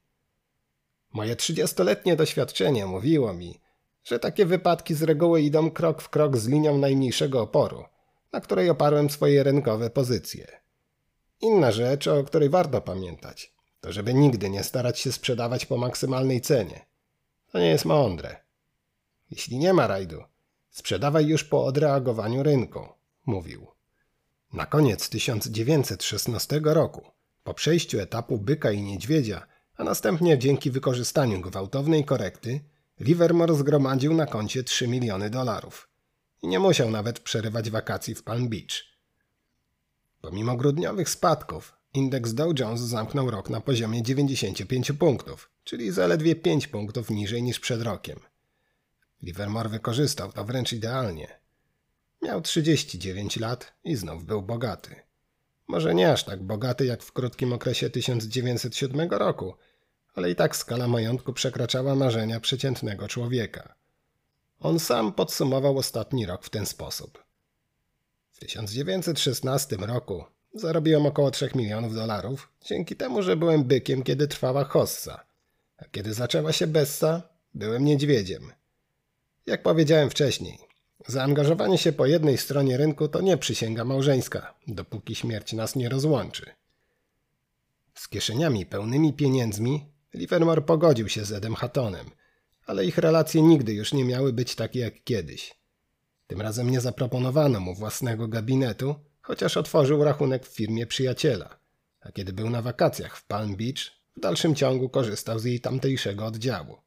Moje 1.12 1.36
trzydziestoletnie 1.36 2.16
doświadczenie 2.16 2.86
mówiło 2.86 3.32
mi, 3.32 3.60
że 4.04 4.18
takie 4.18 4.46
wypadki 4.46 4.94
z 4.94 5.02
reguły 5.02 5.42
idą 5.42 5.70
krok 5.70 6.02
w 6.02 6.08
krok 6.08 6.36
z 6.36 6.48
linią 6.48 6.78
najmniejszego 6.78 7.42
oporu– 7.42 7.84
na 8.36 8.40
której 8.40 8.70
oparłem 8.70 9.10
swoje 9.10 9.42
rynkowe 9.42 9.90
pozycje. 9.90 10.46
Inna 11.40 11.72
rzecz, 11.72 12.06
o 12.06 12.24
której 12.24 12.48
warto 12.48 12.80
pamiętać, 12.80 13.54
to 13.80 13.92
żeby 13.92 14.14
nigdy 14.14 14.50
nie 14.50 14.64
starać 14.64 14.98
się 14.98 15.12
sprzedawać 15.12 15.66
po 15.66 15.76
maksymalnej 15.76 16.40
cenie. 16.40 16.86
To 17.52 17.58
nie 17.58 17.68
jest 17.68 17.84
mądre. 17.84 18.36
Jeśli 19.30 19.58
nie 19.58 19.72
ma 19.72 19.86
rajdu, 19.86 20.22
sprzedawaj 20.70 21.26
już 21.26 21.44
po 21.44 21.64
odreagowaniu 21.64 22.42
rynku, 22.42 22.88
mówił. 23.26 23.66
Na 24.52 24.66
koniec 24.66 25.08
1916 25.08 26.60
roku, 26.64 27.10
po 27.44 27.54
przejściu 27.54 28.00
etapu 28.00 28.38
byka 28.38 28.72
i 28.72 28.82
niedźwiedzia, 28.82 29.46
a 29.76 29.84
następnie 29.84 30.38
dzięki 30.38 30.70
wykorzystaniu 30.70 31.40
gwałtownej 31.40 32.04
korekty, 32.04 32.60
Livermore 33.00 33.54
zgromadził 33.54 34.14
na 34.14 34.26
koncie 34.26 34.64
3 34.64 34.88
miliony 34.88 35.30
dolarów 35.30 35.88
i 36.42 36.48
nie 36.48 36.58
musiał 36.58 36.90
nawet 36.90 37.20
przerywać 37.20 37.70
wakacji 37.70 38.14
w 38.14 38.22
Palm 38.22 38.48
Beach. 38.48 38.84
Pomimo 40.20 40.56
grudniowych 40.56 41.08
spadków, 41.08 41.72
indeks 41.94 42.34
Dow 42.34 42.58
Jones 42.58 42.80
zamknął 42.80 43.30
rok 43.30 43.50
na 43.50 43.60
poziomie 43.60 44.02
95 44.02 44.92
punktów, 44.92 45.50
czyli 45.64 45.92
zaledwie 45.92 46.36
5 46.36 46.66
punktów 46.66 47.10
niżej 47.10 47.42
niż 47.42 47.60
przed 47.60 47.82
rokiem. 47.82 48.20
Livermore 49.22 49.68
wykorzystał 49.68 50.32
to 50.32 50.44
wręcz 50.44 50.72
idealnie. 50.72 51.40
Miał 52.26 52.40
39 52.40 53.36
lat 53.36 53.72
i 53.84 53.96
znów 53.96 54.24
był 54.24 54.42
bogaty. 54.42 54.94
Może 55.68 55.94
nie 55.94 56.12
aż 56.12 56.24
tak 56.24 56.42
bogaty 56.42 56.86
jak 56.86 57.02
w 57.02 57.12
krótkim 57.12 57.52
okresie 57.52 57.90
1907 57.90 59.10
roku, 59.10 59.54
ale 60.14 60.30
i 60.30 60.34
tak 60.34 60.56
skala 60.56 60.88
majątku 60.88 61.32
przekraczała 61.32 61.94
marzenia 61.94 62.40
przeciętnego 62.40 63.08
człowieka. 63.08 63.74
On 64.60 64.78
sam 64.78 65.12
podsumował 65.12 65.78
ostatni 65.78 66.26
rok 66.26 66.44
w 66.44 66.50
ten 66.50 66.66
sposób. 66.66 67.24
W 68.32 68.38
1916 68.38 69.76
roku 69.76 70.24
zarobiłem 70.54 71.06
około 71.06 71.30
3 71.30 71.50
milionów 71.54 71.94
dolarów, 71.94 72.52
dzięki 72.64 72.96
temu, 72.96 73.22
że 73.22 73.36
byłem 73.36 73.64
bykiem, 73.64 74.02
kiedy 74.02 74.28
trwała 74.28 74.64
hossa, 74.64 75.26
a 75.76 75.84
kiedy 75.84 76.14
zaczęła 76.14 76.52
się 76.52 76.66
bessa, 76.66 77.22
byłem 77.54 77.84
niedźwiedziem. 77.84 78.52
Jak 79.46 79.62
powiedziałem 79.62 80.10
wcześniej, 80.10 80.65
zaangażowanie 81.06 81.78
się 81.78 81.92
po 81.92 82.06
jednej 82.06 82.38
stronie 82.38 82.76
rynku 82.76 83.08
to 83.08 83.20
nie 83.20 83.36
przysięga 83.36 83.84
małżeńska, 83.84 84.54
dopóki 84.66 85.14
śmierć 85.14 85.52
nas 85.52 85.76
nie 85.76 85.88
rozłączy. 85.88 86.50
Z 87.94 88.08
kieszeniami 88.08 88.66
pełnymi 88.66 89.12
pieniędzmi 89.12 89.86
Livermore 90.14 90.62
pogodził 90.62 91.08
się 91.08 91.24
z 91.24 91.32
Edem 91.32 91.54
Hattonem, 91.54 92.06
ale 92.66 92.84
ich 92.84 92.98
relacje 92.98 93.42
nigdy 93.42 93.74
już 93.74 93.92
nie 93.92 94.04
miały 94.04 94.32
być 94.32 94.54
takie 94.54 94.80
jak 94.80 95.04
kiedyś. 95.04 95.54
Tym 96.26 96.40
razem 96.40 96.70
nie 96.70 96.80
zaproponowano 96.80 97.60
mu 97.60 97.74
własnego 97.74 98.28
gabinetu, 98.28 98.94
chociaż 99.22 99.56
otworzył 99.56 100.04
rachunek 100.04 100.46
w 100.46 100.54
firmie 100.54 100.86
przyjaciela, 100.86 101.58
a 102.00 102.12
kiedy 102.12 102.32
był 102.32 102.50
na 102.50 102.62
wakacjach 102.62 103.16
w 103.16 103.26
Palm 103.26 103.56
Beach, 103.56 103.96
w 104.16 104.20
dalszym 104.20 104.54
ciągu 104.54 104.88
korzystał 104.88 105.38
z 105.38 105.44
jej 105.44 105.60
tamtejszego 105.60 106.26
oddziału. 106.26 106.85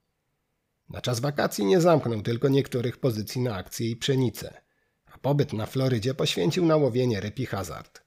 Na 0.90 1.02
czas 1.02 1.20
wakacji 1.20 1.66
nie 1.66 1.82
zamknął 1.82 2.22
tylko 2.22 2.50
niektórych 2.50 2.98
pozycji 2.98 3.42
na 3.42 3.56
akcje 3.56 3.90
i 3.90 3.96
pszenicę, 3.96 4.62
a 5.06 5.18
pobyt 5.18 5.54
na 5.54 5.66
Florydzie 5.66 6.14
poświęcił 6.14 6.66
na 6.66 6.76
łowienie 6.76 7.20
ryb 7.20 7.40
i 7.40 7.46
hazard. 7.46 8.02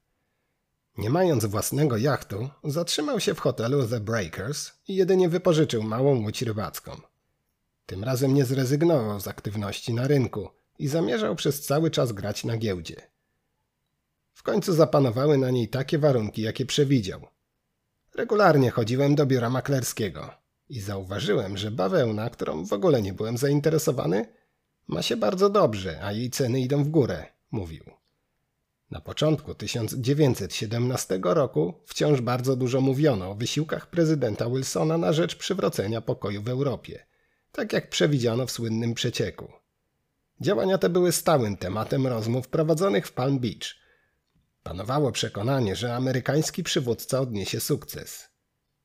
Nie 0.98 1.10
mając 1.10 1.44
własnego 1.44 1.96
jachtu, 1.96 2.48
zatrzymał 2.64 3.20
się 3.20 3.34
w 3.34 3.40
hotelu 3.40 3.88
The 3.88 4.00
Breakers 4.00 4.72
i 4.88 4.94
jedynie 4.94 5.28
wypożyczył 5.28 5.82
małą 5.82 6.22
łódź 6.22 6.42
rybacką. 6.42 7.00
Tym 7.86 8.04
razem 8.04 8.34
nie 8.34 8.44
zrezygnował 8.44 9.20
z 9.20 9.28
aktywności 9.28 9.94
na 9.94 10.06
rynku 10.06 10.48
i 10.78 10.88
zamierzał 10.88 11.36
przez 11.36 11.62
cały 11.62 11.90
czas 11.90 12.12
grać 12.12 12.44
na 12.44 12.56
giełdzie. 12.56 12.96
W 14.34 14.42
końcu 14.42 14.72
zapanowały 14.72 15.38
na 15.38 15.50
niej 15.50 15.68
takie 15.68 15.98
warunki, 15.98 16.42
jakie 16.42 16.66
przewidział. 16.66 17.26
Regularnie 18.14 18.70
chodziłem 18.70 19.14
do 19.14 19.26
biura 19.26 19.50
maklerskiego 19.50 20.41
i 20.68 20.80
zauważyłem, 20.80 21.56
że 21.56 21.70
bawełna, 21.70 22.30
którą 22.30 22.66
w 22.66 22.72
ogóle 22.72 23.02
nie 23.02 23.12
byłem 23.12 23.38
zainteresowany, 23.38 24.26
ma 24.88 25.02
się 25.02 25.16
bardzo 25.16 25.50
dobrze, 25.50 26.04
a 26.04 26.12
jej 26.12 26.30
ceny 26.30 26.60
idą 26.60 26.84
w 26.84 26.88
górę, 26.88 27.26
mówił. 27.50 27.84
Na 28.90 29.00
początku 29.00 29.54
1917 29.54 31.20
roku 31.22 31.74
wciąż 31.86 32.20
bardzo 32.20 32.56
dużo 32.56 32.80
mówiono 32.80 33.30
o 33.30 33.34
wysiłkach 33.34 33.90
prezydenta 33.90 34.50
Wilsona 34.50 34.98
na 34.98 35.12
rzecz 35.12 35.36
przywrócenia 35.36 36.00
pokoju 36.00 36.42
w 36.42 36.48
Europie, 36.48 37.06
tak 37.52 37.72
jak 37.72 37.90
przewidziano 37.90 38.46
w 38.46 38.50
słynnym 38.50 38.94
przecieku. 38.94 39.52
Działania 40.40 40.78
te 40.78 40.88
były 40.88 41.12
stałym 41.12 41.56
tematem 41.56 42.06
rozmów 42.06 42.48
prowadzonych 42.48 43.06
w 43.06 43.12
Palm 43.12 43.38
Beach. 43.38 43.74
Panowało 44.62 45.12
przekonanie, 45.12 45.76
że 45.76 45.94
amerykański 45.94 46.62
przywódca 46.62 47.20
odniesie 47.20 47.60
sukces. 47.60 48.31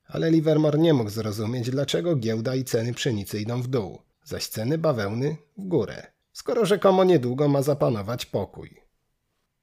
Ale 0.08 0.32
Livermore 0.32 0.80
nie 0.80 0.94
mógł 0.94 1.10
zrozumieć, 1.10 1.70
dlaczego 1.70 2.16
giełda 2.16 2.56
i 2.56 2.64
ceny 2.64 2.94
pszenicy 2.94 3.40
idą 3.40 3.62
w 3.62 3.68
dół, 3.68 4.02
zaś 4.24 4.48
ceny 4.48 4.78
bawełny 4.78 5.38
w 5.58 5.64
górę, 5.64 6.08
skoro 6.34 6.66
rzekomo 6.66 7.04
niedługo 7.04 7.48
ma 7.48 7.62
zapanować 7.62 8.26
pokój. 8.26 8.82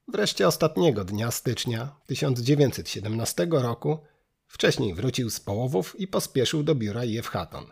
Wreszcie 0.08 0.48
ostatniego 0.48 1.04
dnia 1.04 1.30
stycznia 1.30 1.96
1917 2.06 3.46
roku 3.50 3.98
wcześniej 4.46 4.94
wrócił 4.94 5.30
z 5.30 5.40
połowów 5.40 6.00
i 6.00 6.08
pospieszył 6.08 6.62
do 6.62 6.74
biura 6.74 7.04
Jeff 7.04 7.28
Hatton. 7.28 7.66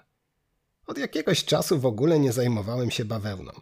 Od 0.87 0.99
jakiegoś 0.99 1.45
czasu 1.45 1.79
w 1.79 1.87
ogóle 1.87 2.19
nie 2.19 2.33
zajmowałem 2.33 2.91
się 2.91 3.05
bawełną. 3.05 3.53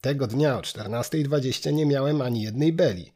Tego 0.00 0.26
dnia 0.26 0.58
o 0.58 0.60
14.20 0.60 1.72
nie 1.72 1.86
miałem 1.86 2.20
ani 2.20 2.42
jednej 2.42 2.72
beli, 2.72 3.12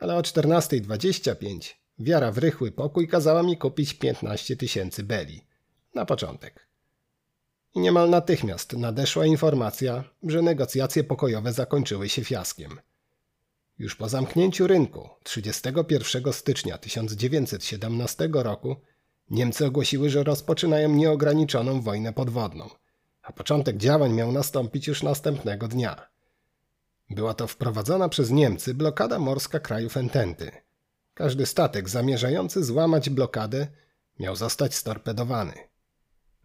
ale 0.00 0.16
o 0.16 0.20
14.25 0.20 1.74
wiara 1.98 2.32
w 2.32 2.38
rychły 2.38 2.72
pokój 2.72 3.08
kazała 3.08 3.42
mi 3.42 3.56
kupić 3.56 3.94
15 3.94 4.56
tysięcy 4.56 5.02
beli. 5.02 5.44
Na 5.94 6.06
początek. 6.06 6.68
I 7.74 7.80
niemal 7.80 8.10
natychmiast 8.10 8.72
nadeszła 8.72 9.26
informacja, 9.26 10.04
że 10.22 10.42
negocjacje 10.42 11.04
pokojowe 11.04 11.52
zakończyły 11.52 12.08
się 12.08 12.24
fiaskiem. 12.24 12.80
Już 13.78 13.96
po 13.96 14.08
zamknięciu 14.08 14.66
rynku 14.66 15.08
31 15.22 16.32
stycznia 16.32 16.78
1917 16.78 18.28
roku 18.32 18.76
Niemcy 19.30 19.66
ogłosiły, 19.66 20.10
że 20.10 20.24
rozpoczynają 20.24 20.88
nieograniczoną 20.88 21.80
wojnę 21.80 22.12
podwodną, 22.12 22.70
a 23.22 23.32
początek 23.32 23.76
działań 23.76 24.12
miał 24.12 24.32
nastąpić 24.32 24.86
już 24.86 25.02
następnego 25.02 25.68
dnia. 25.68 26.08
Była 27.10 27.34
to 27.34 27.46
wprowadzona 27.46 28.08
przez 28.08 28.30
Niemcy 28.30 28.74
blokada 28.74 29.18
morska 29.18 29.60
krajów 29.60 29.96
Ententy. 29.96 30.50
Każdy 31.18 31.46
statek 31.46 31.88
zamierzający 31.88 32.64
złamać 32.64 33.10
blokadę 33.10 33.66
miał 34.18 34.36
zostać 34.36 34.74
storpedowany. 34.74 35.52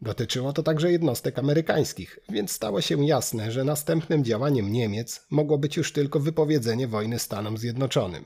Dotyczyło 0.01 0.53
to 0.53 0.63
także 0.63 0.91
jednostek 0.91 1.39
amerykańskich, 1.39 2.19
więc 2.29 2.51
stało 2.51 2.81
się 2.81 3.05
jasne, 3.05 3.51
że 3.51 3.63
następnym 3.63 4.23
działaniem 4.23 4.71
Niemiec 4.71 5.25
mogło 5.29 5.57
być 5.57 5.77
już 5.77 5.93
tylko 5.93 6.19
wypowiedzenie 6.19 6.87
wojny 6.87 7.19
Stanom 7.19 7.57
Zjednoczonym. 7.57 8.25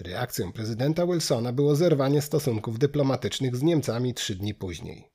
Reakcją 0.00 0.52
prezydenta 0.52 1.06
Wilsona 1.06 1.52
było 1.52 1.76
zerwanie 1.76 2.22
stosunków 2.22 2.78
dyplomatycznych 2.78 3.56
z 3.56 3.62
Niemcami 3.62 4.14
trzy 4.14 4.34
dni 4.34 4.54
później. 4.54 5.10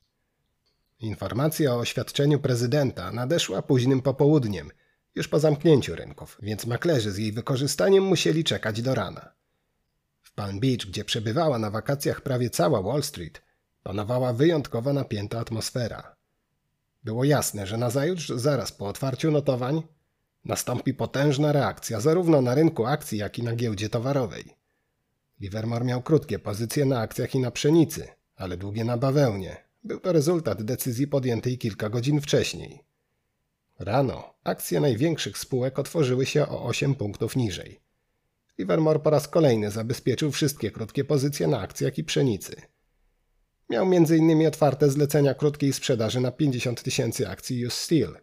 Informacja 0.99 1.75
o 1.75 1.79
oświadczeniu 1.79 2.39
prezydenta 2.39 3.11
nadeszła 3.11 3.61
późnym 3.61 4.01
popołudniem, 4.01 4.71
już 5.15 5.27
po 5.27 5.39
zamknięciu 5.39 5.95
rynków, 5.95 6.37
więc 6.41 6.65
maklerzy 6.65 7.11
z 7.11 7.17
jej 7.17 7.31
wykorzystaniem 7.31 8.03
musieli 8.03 8.43
czekać 8.43 8.81
do 8.81 8.95
rana. 8.95 9.38
Palm 10.39 10.59
Beach, 10.59 10.85
gdzie 10.85 11.05
przebywała 11.05 11.59
na 11.59 11.69
wakacjach 11.69 12.21
prawie 12.21 12.49
cała 12.49 12.81
Wall 12.81 13.03
Street, 13.03 13.41
panowała 13.83 14.33
wyjątkowo 14.33 14.93
napięta 14.93 15.39
atmosfera. 15.39 16.15
Było 17.03 17.23
jasne, 17.23 17.67
że 17.67 17.77
nazajutrz, 17.77 18.29
zaraz 18.29 18.71
po 18.71 18.87
otwarciu 18.87 19.31
notowań, 19.31 19.83
nastąpi 20.45 20.93
potężna 20.93 21.51
reakcja 21.51 22.01
zarówno 22.01 22.41
na 22.41 22.55
rynku 22.55 22.85
akcji, 22.85 23.17
jak 23.17 23.39
i 23.39 23.43
na 23.43 23.55
giełdzie 23.55 23.89
towarowej. 23.89 24.55
Livermore 25.39 25.85
miał 25.85 26.01
krótkie 26.01 26.39
pozycje 26.39 26.85
na 26.85 26.99
akcjach 26.99 27.35
i 27.35 27.39
na 27.39 27.51
pszenicy, 27.51 28.07
ale 28.35 28.57
długie 28.57 28.83
na 28.83 28.97
bawełnie. 28.97 29.57
Był 29.83 29.99
to 29.99 30.11
rezultat 30.11 30.63
decyzji 30.63 31.07
podjętej 31.07 31.57
kilka 31.57 31.89
godzin 31.89 32.21
wcześniej. 32.21 32.83
Rano 33.79 34.33
akcje 34.43 34.79
największych 34.79 35.37
spółek 35.37 35.79
otworzyły 35.79 36.25
się 36.25 36.47
o 36.47 36.63
8 36.63 36.95
punktów 36.95 37.35
niżej. 37.35 37.88
Livermore 38.59 38.99
po 38.99 39.09
raz 39.09 39.27
kolejny 39.27 39.71
zabezpieczył 39.71 40.31
wszystkie 40.31 40.71
krótkie 40.71 41.03
pozycje 41.03 41.47
na 41.47 41.59
akcjach 41.59 41.97
i 41.97 42.03
pszenicy. 42.03 42.61
Miał 43.69 43.85
m.in. 43.85 44.47
otwarte 44.47 44.89
zlecenia 44.89 45.33
krótkiej 45.33 45.73
sprzedaży 45.73 46.21
na 46.21 46.31
50 46.31 46.83
tysięcy 46.83 47.29
akcji 47.29 47.65
Use 47.65 47.75
Steel 47.75 48.17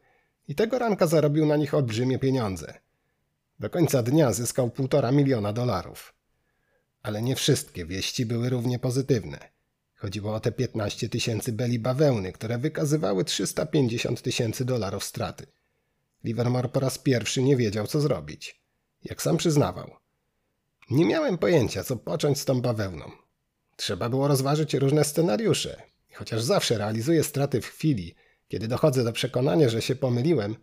i 0.48 0.54
tego 0.54 0.78
ranka 0.78 1.06
zarobił 1.06 1.46
na 1.46 1.56
nich 1.56 1.74
olbrzymie 1.74 2.18
pieniądze. 2.18 2.80
Do 3.60 3.70
końca 3.70 4.02
dnia 4.02 4.32
zyskał 4.32 4.68
1,5 4.68 5.12
miliona 5.12 5.52
dolarów. 5.52 6.14
Ale 7.02 7.22
nie 7.22 7.36
wszystkie 7.36 7.86
wieści 7.86 8.26
były 8.26 8.50
równie 8.50 8.78
pozytywne. 8.78 9.38
Chodziło 9.94 10.34
o 10.34 10.40
te 10.40 10.52
15 10.52 11.08
tysięcy 11.08 11.52
beli 11.52 11.78
bawełny, 11.78 12.32
które 12.32 12.58
wykazywały 12.58 13.24
350 13.24 14.22
tysięcy 14.22 14.64
dolarów 14.64 15.04
straty. 15.04 15.46
Livermore 16.24 16.68
po 16.68 16.80
raz 16.80 16.98
pierwszy 16.98 17.42
nie 17.42 17.56
wiedział, 17.56 17.86
co 17.86 18.00
zrobić. 18.00 18.62
Jak 19.04 19.22
sam 19.22 19.36
przyznawał. 19.36 20.05
Nie 20.90 21.04
miałem 21.04 21.38
pojęcia, 21.38 21.84
co 21.84 21.96
począć 21.96 22.40
z 22.40 22.44
tą 22.44 22.60
bawełną. 22.60 23.10
Trzeba 23.76 24.08
było 24.08 24.28
rozważyć 24.28 24.74
różne 24.74 25.04
scenariusze. 25.04 25.82
Chociaż 26.14 26.42
zawsze 26.42 26.78
realizuję 26.78 27.24
straty 27.24 27.60
w 27.60 27.66
chwili, 27.66 28.14
kiedy 28.48 28.68
dochodzę 28.68 29.04
do 29.04 29.12
przekonania, 29.12 29.68
że 29.68 29.82
się 29.82 29.96
pomyliłem, 29.96 30.56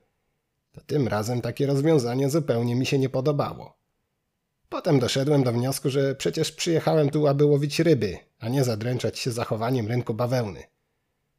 to 0.72 0.82
tym 0.82 1.08
razem 1.08 1.42
takie 1.42 1.68
rozwiązanie 1.68 2.30
zupełnie 2.30 2.76
mi 2.76 2.86
się 2.86 3.00
nie 3.00 3.10
podobało. 3.10 3.78
Potem 4.70 5.00
doszedłem 5.00 5.44
do 5.44 5.52
wniosku, 5.52 5.90
że 5.90 6.16
przecież 6.16 6.52
przyjechałem 6.52 7.10
tu, 7.10 7.28
aby 7.28 7.46
łowić 7.46 7.80
ryby, 7.80 8.18
a 8.40 8.50
nie 8.50 8.64
zadręczać 8.64 9.20
się 9.20 9.32
zachowaniem 9.32 9.88
rynku 9.88 10.14
bawełny. 10.14 10.64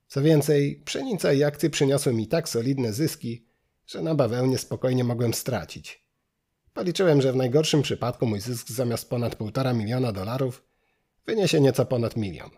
Co 0.08 0.22
więcej, 0.22 0.82
pszenica 0.84 1.32
i 1.32 1.42
akcje 1.42 1.70
przyniosły 1.70 2.12
mi 2.12 2.26
tak 2.26 2.48
solidne 2.48 2.92
zyski, 2.92 3.46
że 3.86 4.02
na 4.02 4.14
bawełnie 4.14 4.58
spokojnie 4.58 5.04
mogłem 5.04 5.34
stracić. 5.34 6.03
Policzyłem, 6.74 7.22
że 7.22 7.32
w 7.32 7.36
najgorszym 7.36 7.82
przypadku 7.82 8.26
mój 8.26 8.40
zysk 8.40 8.68
zamiast 8.68 9.10
ponad 9.10 9.36
1,5 9.36 9.74
miliona 9.74 10.12
dolarów 10.12 10.64
wyniesie 11.26 11.60
nieco 11.60 11.86
ponad 11.86 12.16
milion. 12.16 12.50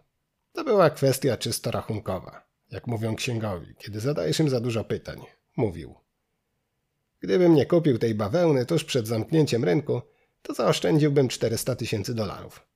To 0.53 0.65
była 0.65 0.91
kwestia 0.91 1.37
czysto 1.37 1.71
rachunkowa, 1.71 2.47
jak 2.71 2.87
mówią 2.87 3.17
księgowi, 3.17 3.75
kiedy 3.79 4.01
zadajesz 4.01 4.41
im 4.41 4.49
za 4.49 4.61
dużo 4.61 4.85
pytań. 4.85 5.21
Mówił. 5.57 5.95
Gdybym 7.21 7.55
nie 7.55 7.67
kupił 7.67 7.99
tej 7.99 8.15
bawełny 8.15 8.67
tuż 8.67 8.85
przed 8.85 9.07
zamknięciem 9.07 9.65
rynku, 9.65 10.03
to 10.43 10.55
zaoszczędziłbym 10.55 11.29
400 11.29 11.77
tysięcy 11.77 12.15
dolarów. 12.15 12.67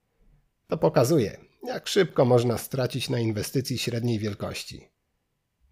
To 0.69 0.79
pokazuje, 0.79 1.41
jak 1.63 1.89
szybko 1.89 2.25
można 2.25 2.59
stracić 2.59 3.11
na 3.11 3.19
inwestycji 3.19 3.79
średniej 3.79 4.19
wielkości. 4.19 4.89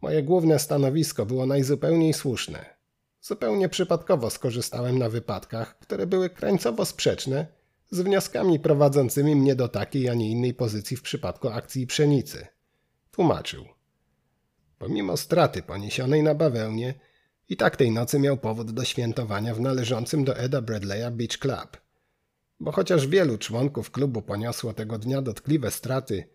Moje 0.00 0.22
główne 0.22 0.58
stanowisko 0.58 1.26
było 1.26 1.46
najzupełniej 1.46 2.14
słuszne. 2.14 2.77
Zupełnie 3.20 3.68
przypadkowo 3.68 4.30
skorzystałem 4.30 4.98
na 4.98 5.08
wypadkach, 5.08 5.78
które 5.78 6.06
były 6.06 6.30
krańcowo 6.30 6.84
sprzeczne 6.84 7.46
z 7.90 8.00
wnioskami 8.00 8.60
prowadzącymi 8.60 9.36
mnie 9.36 9.54
do 9.54 9.68
takiej, 9.68 10.08
a 10.08 10.14
nie 10.14 10.30
innej 10.30 10.54
pozycji 10.54 10.96
w 10.96 11.02
przypadku 11.02 11.48
akcji 11.48 11.86
pszenicy. 11.86 12.46
Tłumaczył. 13.10 13.64
Pomimo 14.78 15.16
straty 15.16 15.62
poniesionej 15.62 16.22
na 16.22 16.34
bawełnie, 16.34 16.94
i 17.48 17.56
tak 17.56 17.76
tej 17.76 17.90
nocy 17.90 18.18
miał 18.18 18.36
powód 18.36 18.70
do 18.70 18.84
świętowania 18.84 19.54
w 19.54 19.60
należącym 19.60 20.24
do 20.24 20.36
Eda 20.36 20.60
Bradley'a 20.60 21.10
Beach 21.10 21.38
Club. 21.38 21.76
Bo 22.60 22.72
chociaż 22.72 23.06
wielu 23.06 23.38
członków 23.38 23.90
klubu 23.90 24.22
poniosło 24.22 24.74
tego 24.74 24.98
dnia 24.98 25.22
dotkliwe 25.22 25.70
straty, 25.70 26.28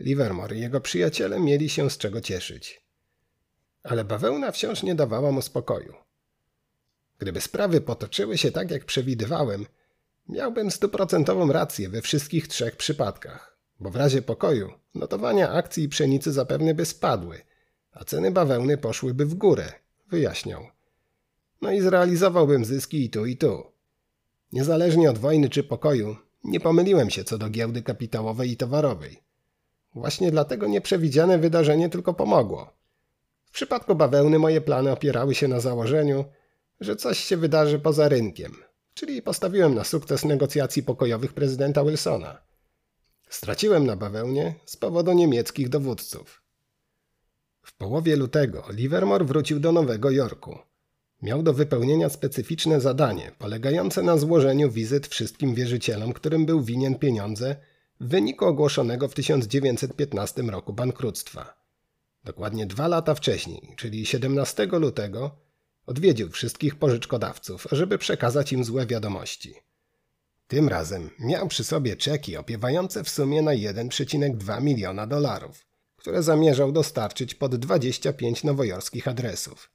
Livermore 0.00 0.56
i 0.56 0.60
jego 0.60 0.80
przyjaciele 0.80 1.40
mieli 1.40 1.68
się 1.68 1.90
z 1.90 1.98
czego 1.98 2.20
cieszyć. 2.20 2.82
Ale 3.82 4.04
bawełna 4.04 4.52
wciąż 4.52 4.82
nie 4.82 4.94
dawała 4.94 5.32
mu 5.32 5.42
spokoju. 5.42 5.94
Gdyby 7.18 7.40
sprawy 7.40 7.80
potoczyły 7.80 8.38
się 8.38 8.50
tak, 8.52 8.70
jak 8.70 8.84
przewidywałem, 8.84 9.66
miałbym 10.28 10.70
stuprocentową 10.70 11.52
rację 11.52 11.88
we 11.88 12.02
wszystkich 12.02 12.48
trzech 12.48 12.76
przypadkach, 12.76 13.56
bo 13.80 13.90
w 13.90 13.96
razie 13.96 14.22
pokoju 14.22 14.72
notowania 14.94 15.50
akcji 15.50 15.84
i 15.84 15.88
pszenicy 15.88 16.32
zapewne 16.32 16.74
by 16.74 16.84
spadły, 16.84 17.40
a 17.92 18.04
ceny 18.04 18.30
bawełny 18.30 18.78
poszłyby 18.78 19.26
w 19.26 19.34
górę, 19.34 19.72
wyjaśniał. 20.08 20.66
No 21.62 21.72
i 21.72 21.80
zrealizowałbym 21.80 22.64
zyski 22.64 23.04
i 23.04 23.10
tu, 23.10 23.26
i 23.26 23.36
tu. 23.36 23.64
Niezależnie 24.52 25.10
od 25.10 25.18
wojny 25.18 25.48
czy 25.48 25.64
pokoju, 25.64 26.16
nie 26.44 26.60
pomyliłem 26.60 27.10
się 27.10 27.24
co 27.24 27.38
do 27.38 27.50
giełdy 27.50 27.82
kapitałowej 27.82 28.50
i 28.50 28.56
towarowej. 28.56 29.22
Właśnie 29.94 30.30
dlatego 30.30 30.66
nieprzewidziane 30.66 31.38
wydarzenie 31.38 31.88
tylko 31.88 32.14
pomogło. 32.14 32.72
W 33.44 33.50
przypadku 33.50 33.94
bawełny 33.94 34.38
moje 34.38 34.60
plany 34.60 34.92
opierały 34.92 35.34
się 35.34 35.48
na 35.48 35.60
założeniu, 35.60 36.24
że 36.80 36.96
coś 36.96 37.18
się 37.18 37.36
wydarzy 37.36 37.78
poza 37.78 38.08
rynkiem, 38.08 38.52
czyli 38.94 39.22
postawiłem 39.22 39.74
na 39.74 39.84
sukces 39.84 40.24
negocjacji 40.24 40.82
pokojowych 40.82 41.32
prezydenta 41.32 41.84
Wilsona. 41.84 42.42
Straciłem 43.28 43.86
na 43.86 43.96
bawełnie 43.96 44.54
z 44.66 44.76
powodu 44.76 45.12
niemieckich 45.12 45.68
dowódców. 45.68 46.42
W 47.62 47.76
połowie 47.76 48.16
lutego 48.16 48.64
Livermore 48.70 49.24
wrócił 49.24 49.60
do 49.60 49.72
Nowego 49.72 50.10
Jorku. 50.10 50.58
Miał 51.22 51.42
do 51.42 51.52
wypełnienia 51.52 52.08
specyficzne 52.08 52.80
zadanie, 52.80 53.32
polegające 53.38 54.02
na 54.02 54.18
złożeniu 54.18 54.70
wizyt 54.70 55.06
wszystkim 55.06 55.54
wierzycielom, 55.54 56.12
którym 56.12 56.46
był 56.46 56.62
winien 56.62 56.98
pieniądze 56.98 57.56
w 58.00 58.08
wyniku 58.08 58.44
ogłoszonego 58.44 59.08
w 59.08 59.14
1915 59.14 60.42
roku 60.42 60.72
bankructwa. 60.72 61.54
Dokładnie 62.24 62.66
dwa 62.66 62.88
lata 62.88 63.14
wcześniej, 63.14 63.72
czyli 63.76 64.06
17 64.06 64.66
lutego, 64.66 65.45
odwiedził 65.86 66.30
wszystkich 66.30 66.74
pożyczkodawców, 66.74 67.66
żeby 67.72 67.98
przekazać 67.98 68.52
im 68.52 68.64
złe 68.64 68.86
wiadomości. 68.86 69.54
Tym 70.48 70.68
razem 70.68 71.10
miał 71.18 71.48
przy 71.48 71.64
sobie 71.64 71.96
czeki 71.96 72.36
opiewające 72.36 73.04
w 73.04 73.08
sumie 73.08 73.42
na 73.42 73.52
1,2 73.52 74.62
miliona 74.62 75.06
dolarów 75.06 75.66
które 76.06 76.22
zamierzał 76.22 76.72
dostarczyć 76.72 77.34
pod 77.34 77.56
25 77.56 78.44
nowojorskich 78.44 79.08
adresów. 79.08 79.70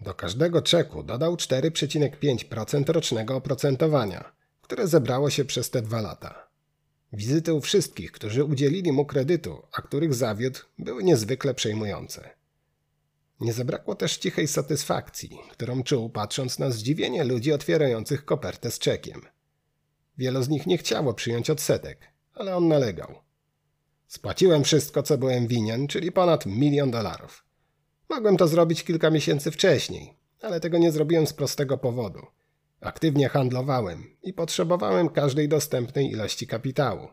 Do 0.00 0.14
każdego 0.14 0.62
czeku 0.62 1.02
dodał 1.02 1.36
4,5% 1.36 2.92
rocznego 2.92 3.36
oprocentowania, 3.36 4.32
które 4.62 4.88
zebrało 4.88 5.30
się 5.30 5.44
przez 5.44 5.70
te 5.70 5.82
dwa 5.82 6.00
lata. 6.00 6.48
Wizyty 7.12 7.54
u 7.54 7.60
wszystkich, 7.60 8.12
którzy 8.12 8.44
udzielili 8.44 8.92
mu 8.92 9.06
kredytu, 9.06 9.62
a 9.72 9.82
których 9.82 10.14
zawiódł, 10.14 10.60
były 10.78 11.04
niezwykle 11.04 11.54
przejmujące. 11.54 12.30
Nie 13.40 13.52
zabrakło 13.52 13.94
też 13.94 14.16
cichej 14.16 14.48
satysfakcji, 14.48 15.38
którą 15.50 15.82
czuł 15.82 16.10
patrząc 16.10 16.58
na 16.58 16.70
zdziwienie 16.70 17.24
ludzi 17.24 17.52
otwierających 17.52 18.24
kopertę 18.24 18.70
z 18.70 18.78
czekiem. 18.78 19.20
Wielu 20.18 20.42
z 20.42 20.48
nich 20.48 20.66
nie 20.66 20.78
chciało 20.78 21.14
przyjąć 21.14 21.50
odsetek, 21.50 21.98
ale 22.34 22.56
on 22.56 22.68
nalegał. 22.68 23.14
Spłaciłem 24.06 24.64
wszystko, 24.64 25.02
co 25.02 25.18
byłem 25.18 25.46
winien, 25.46 25.88
czyli 25.88 26.12
ponad 26.12 26.46
milion 26.46 26.90
dolarów. 26.90 27.44
Mogłem 28.08 28.36
to 28.36 28.48
zrobić 28.48 28.84
kilka 28.84 29.10
miesięcy 29.10 29.50
wcześniej, 29.50 30.16
ale 30.42 30.60
tego 30.60 30.78
nie 30.78 30.92
zrobiłem 30.92 31.26
z 31.26 31.32
prostego 31.32 31.78
powodu. 31.78 32.26
Aktywnie 32.80 33.28
handlowałem 33.28 34.16
i 34.22 34.32
potrzebowałem 34.32 35.08
każdej 35.08 35.48
dostępnej 35.48 36.10
ilości 36.10 36.46
kapitału. 36.46 37.08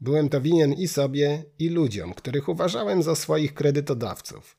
Byłem 0.00 0.28
to 0.28 0.40
winien 0.40 0.72
i 0.72 0.88
sobie, 0.88 1.44
i 1.58 1.68
ludziom, 1.68 2.14
których 2.14 2.48
uważałem 2.48 3.02
za 3.02 3.14
swoich 3.14 3.54
kredytodawców. 3.54 4.56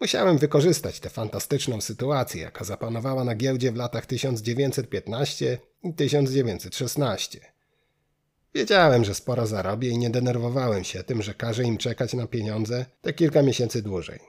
Musiałem 0.00 0.38
wykorzystać 0.38 1.00
tę 1.00 1.10
fantastyczną 1.10 1.80
sytuację, 1.80 2.42
jaka 2.42 2.64
zapanowała 2.64 3.24
na 3.24 3.34
giełdzie 3.34 3.72
w 3.72 3.76
latach 3.76 4.06
1915 4.06 5.58
i 5.82 5.94
1916. 5.94 7.40
Wiedziałem, 8.54 9.04
że 9.04 9.14
sporo 9.14 9.46
zarobię 9.46 9.88
i 9.88 9.98
nie 9.98 10.10
denerwowałem 10.10 10.84
się 10.84 11.04
tym, 11.04 11.22
że 11.22 11.34
każe 11.34 11.64
im 11.64 11.78
czekać 11.78 12.14
na 12.14 12.26
pieniądze 12.26 12.86
te 13.00 13.12
kilka 13.12 13.42
miesięcy 13.42 13.82
dłużej. 13.82 14.20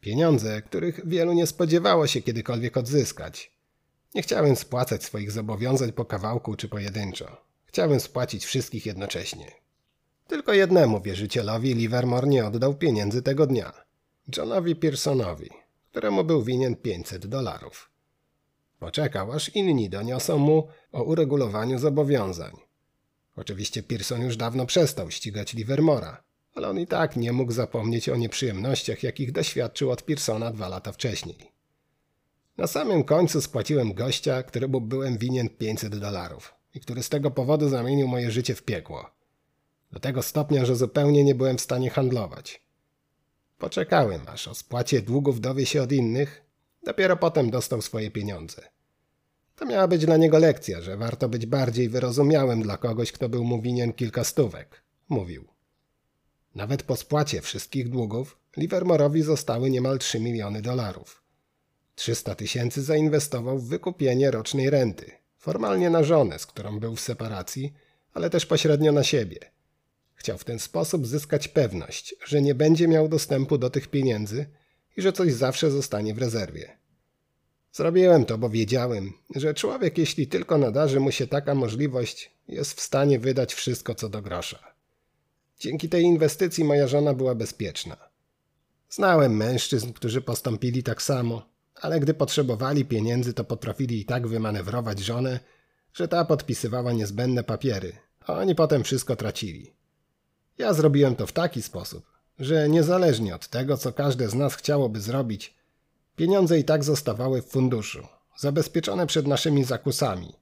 Pieniądze, 0.00 0.62
których 0.62 1.08
wielu 1.08 1.32
nie 1.32 1.46
spodziewało 1.46 2.06
się 2.06 2.22
kiedykolwiek 2.22 2.76
odzyskać. 2.76 3.52
Nie 4.14 4.22
chciałem 4.22 4.56
spłacać 4.56 5.04
swoich 5.04 5.30
zobowiązań 5.30 5.92
po 5.92 6.04
kawałku 6.04 6.56
czy 6.56 6.68
pojedynczo. 6.68 7.36
Chciałem 7.66 8.00
spłacić 8.00 8.44
wszystkich 8.44 8.86
jednocześnie. 8.86 9.52
Tylko 10.26 10.52
jednemu 10.52 11.00
wierzycielowi 11.00 11.74
Livermore 11.74 12.28
nie 12.28 12.46
oddał 12.46 12.74
pieniędzy 12.74 13.22
tego 13.22 13.46
dnia. 13.46 13.85
Johnowi 14.28 14.76
Pearsonowi, 14.76 15.50
któremu 15.90 16.24
był 16.24 16.42
winien 16.42 16.76
500 16.76 17.26
dolarów. 17.26 17.90
Poczekał, 18.78 19.32
aż 19.32 19.48
inni 19.48 19.90
doniosą 19.90 20.38
mu 20.38 20.68
o 20.92 21.02
uregulowaniu 21.02 21.78
zobowiązań. 21.78 22.56
Oczywiście 23.36 23.82
Pearson 23.82 24.22
już 24.22 24.36
dawno 24.36 24.66
przestał 24.66 25.10
ścigać 25.10 25.54
Livermora, 25.54 26.24
ale 26.54 26.68
on 26.68 26.78
i 26.78 26.86
tak 26.86 27.16
nie 27.16 27.32
mógł 27.32 27.52
zapomnieć 27.52 28.08
o 28.08 28.16
nieprzyjemnościach, 28.16 29.02
jakich 29.02 29.32
doświadczył 29.32 29.90
od 29.90 30.02
Pearsona 30.02 30.50
dwa 30.50 30.68
lata 30.68 30.92
wcześniej. 30.92 31.52
Na 32.56 32.66
samym 32.66 33.04
końcu 33.04 33.40
spłaciłem 33.40 33.94
gościa, 33.94 34.42
któremu 34.42 34.80
byłem 34.80 35.18
winien 35.18 35.48
500 35.48 35.98
dolarów 35.98 36.54
i 36.74 36.80
który 36.80 37.02
z 37.02 37.08
tego 37.08 37.30
powodu 37.30 37.68
zamienił 37.68 38.08
moje 38.08 38.30
życie 38.30 38.54
w 38.54 38.62
piekło. 38.62 39.10
Do 39.92 40.00
tego 40.00 40.22
stopnia, 40.22 40.64
że 40.64 40.76
zupełnie 40.76 41.24
nie 41.24 41.34
byłem 41.34 41.58
w 41.58 41.60
stanie 41.60 41.90
handlować. 41.90 42.65
Poczekałem, 43.58 44.20
aż 44.26 44.48
o 44.48 44.54
spłacie 44.54 45.02
długów 45.02 45.40
dowie 45.40 45.66
się 45.66 45.82
od 45.82 45.92
innych, 45.92 46.44
dopiero 46.82 47.16
potem 47.16 47.50
dostał 47.50 47.82
swoje 47.82 48.10
pieniądze. 48.10 48.62
To 49.56 49.66
miała 49.66 49.88
być 49.88 50.06
dla 50.06 50.16
niego 50.16 50.38
lekcja, 50.38 50.80
że 50.80 50.96
warto 50.96 51.28
być 51.28 51.46
bardziej 51.46 51.88
wyrozumiałym 51.88 52.62
dla 52.62 52.76
kogoś, 52.76 53.12
kto 53.12 53.28
był 53.28 53.44
mu 53.44 53.62
winien 53.62 53.92
kilka 53.92 54.24
stówek, 54.24 54.82
mówił. 55.08 55.48
Nawet 56.54 56.82
po 56.82 56.96
spłacie 56.96 57.40
wszystkich 57.40 57.88
długów 57.88 58.38
Livermore'owi 58.56 59.22
zostały 59.22 59.70
niemal 59.70 59.98
3 59.98 60.20
miliony 60.20 60.62
dolarów. 60.62 61.22
300 61.94 62.34
tysięcy 62.34 62.82
zainwestował 62.82 63.58
w 63.58 63.68
wykupienie 63.68 64.30
rocznej 64.30 64.70
renty, 64.70 65.10
formalnie 65.36 65.90
na 65.90 66.02
żonę, 66.02 66.38
z 66.38 66.46
którą 66.46 66.80
był 66.80 66.96
w 66.96 67.00
separacji, 67.00 67.72
ale 68.12 68.30
też 68.30 68.46
pośrednio 68.46 68.92
na 68.92 69.02
siebie. 69.02 69.38
Chciał 70.26 70.38
w 70.38 70.44
ten 70.44 70.58
sposób 70.58 71.06
zyskać 71.06 71.48
pewność, 71.48 72.14
że 72.24 72.42
nie 72.42 72.54
będzie 72.54 72.88
miał 72.88 73.08
dostępu 73.08 73.58
do 73.58 73.70
tych 73.70 73.88
pieniędzy 73.88 74.46
i 74.96 75.02
że 75.02 75.12
coś 75.12 75.32
zawsze 75.32 75.70
zostanie 75.70 76.14
w 76.14 76.18
rezerwie. 76.18 76.78
Zrobiłem 77.72 78.24
to, 78.24 78.38
bo 78.38 78.50
wiedziałem, 78.50 79.12
że 79.34 79.54
człowiek, 79.54 79.98
jeśli 79.98 80.26
tylko 80.26 80.58
nadarzy 80.58 81.00
mu 81.00 81.12
się 81.12 81.26
taka 81.26 81.54
możliwość, 81.54 82.30
jest 82.48 82.72
w 82.72 82.80
stanie 82.80 83.18
wydać 83.18 83.54
wszystko 83.54 83.94
co 83.94 84.08
do 84.08 84.22
grosza. 84.22 84.74
Dzięki 85.58 85.88
tej 85.88 86.04
inwestycji 86.04 86.64
moja 86.64 86.88
żona 86.88 87.14
była 87.14 87.34
bezpieczna. 87.34 87.96
Znałem 88.90 89.36
mężczyzn, 89.36 89.92
którzy 89.92 90.20
postąpili 90.20 90.82
tak 90.82 91.02
samo, 91.02 91.48
ale 91.74 92.00
gdy 92.00 92.14
potrzebowali 92.14 92.84
pieniędzy, 92.84 93.34
to 93.34 93.44
potrafili 93.44 94.00
i 94.00 94.04
tak 94.04 94.26
wymanewrować 94.26 94.98
żonę, 94.98 95.40
że 95.92 96.08
ta 96.08 96.24
podpisywała 96.24 96.92
niezbędne 96.92 97.44
papiery, 97.44 97.92
a 98.20 98.32
oni 98.32 98.54
potem 98.54 98.84
wszystko 98.84 99.16
tracili. 99.16 99.76
Ja 100.58 100.72
zrobiłem 100.72 101.16
to 101.16 101.26
w 101.26 101.32
taki 101.32 101.62
sposób, 101.62 102.06
że 102.38 102.68
niezależnie 102.68 103.34
od 103.34 103.48
tego, 103.48 103.76
co 103.76 103.92
każde 103.92 104.28
z 104.28 104.34
nas 104.34 104.54
chciałoby 104.54 105.00
zrobić, 105.00 105.56
Pieniądze 106.16 106.58
i 106.58 106.64
tak 106.64 106.84
zostawały 106.84 107.42
w 107.42 107.46
funduszu, 107.46 108.06
zabezpieczone 108.36 109.06
przed 109.06 109.26
naszymi 109.26 109.64
zakusami, 109.64 110.32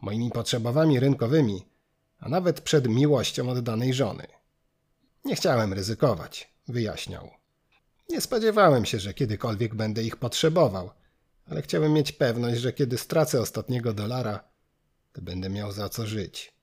moimi 0.00 0.30
potrzebowami 0.30 1.00
rynkowymi, 1.00 1.66
a 2.18 2.28
nawet 2.28 2.60
przed 2.60 2.88
miłością 2.88 3.50
oddanej 3.50 3.94
żony. 3.94 4.26
Nie 5.24 5.36
chciałem 5.36 5.72
ryzykować, 5.72 6.54
wyjaśniał. 6.68 7.30
Nie 8.10 8.20
spodziewałem 8.20 8.84
się, 8.84 8.98
że 8.98 9.14
kiedykolwiek 9.14 9.74
będę 9.74 10.02
ich 10.02 10.16
potrzebował, 10.16 10.90
ale 11.46 11.62
chciałem 11.62 11.92
mieć 11.92 12.12
pewność, 12.12 12.60
że 12.60 12.72
kiedy 12.72 12.98
stracę 12.98 13.40
ostatniego 13.40 13.92
dolara, 13.92 14.44
to 15.12 15.22
będę 15.22 15.50
miał 15.50 15.72
za 15.72 15.88
co 15.88 16.06
żyć. 16.06 16.53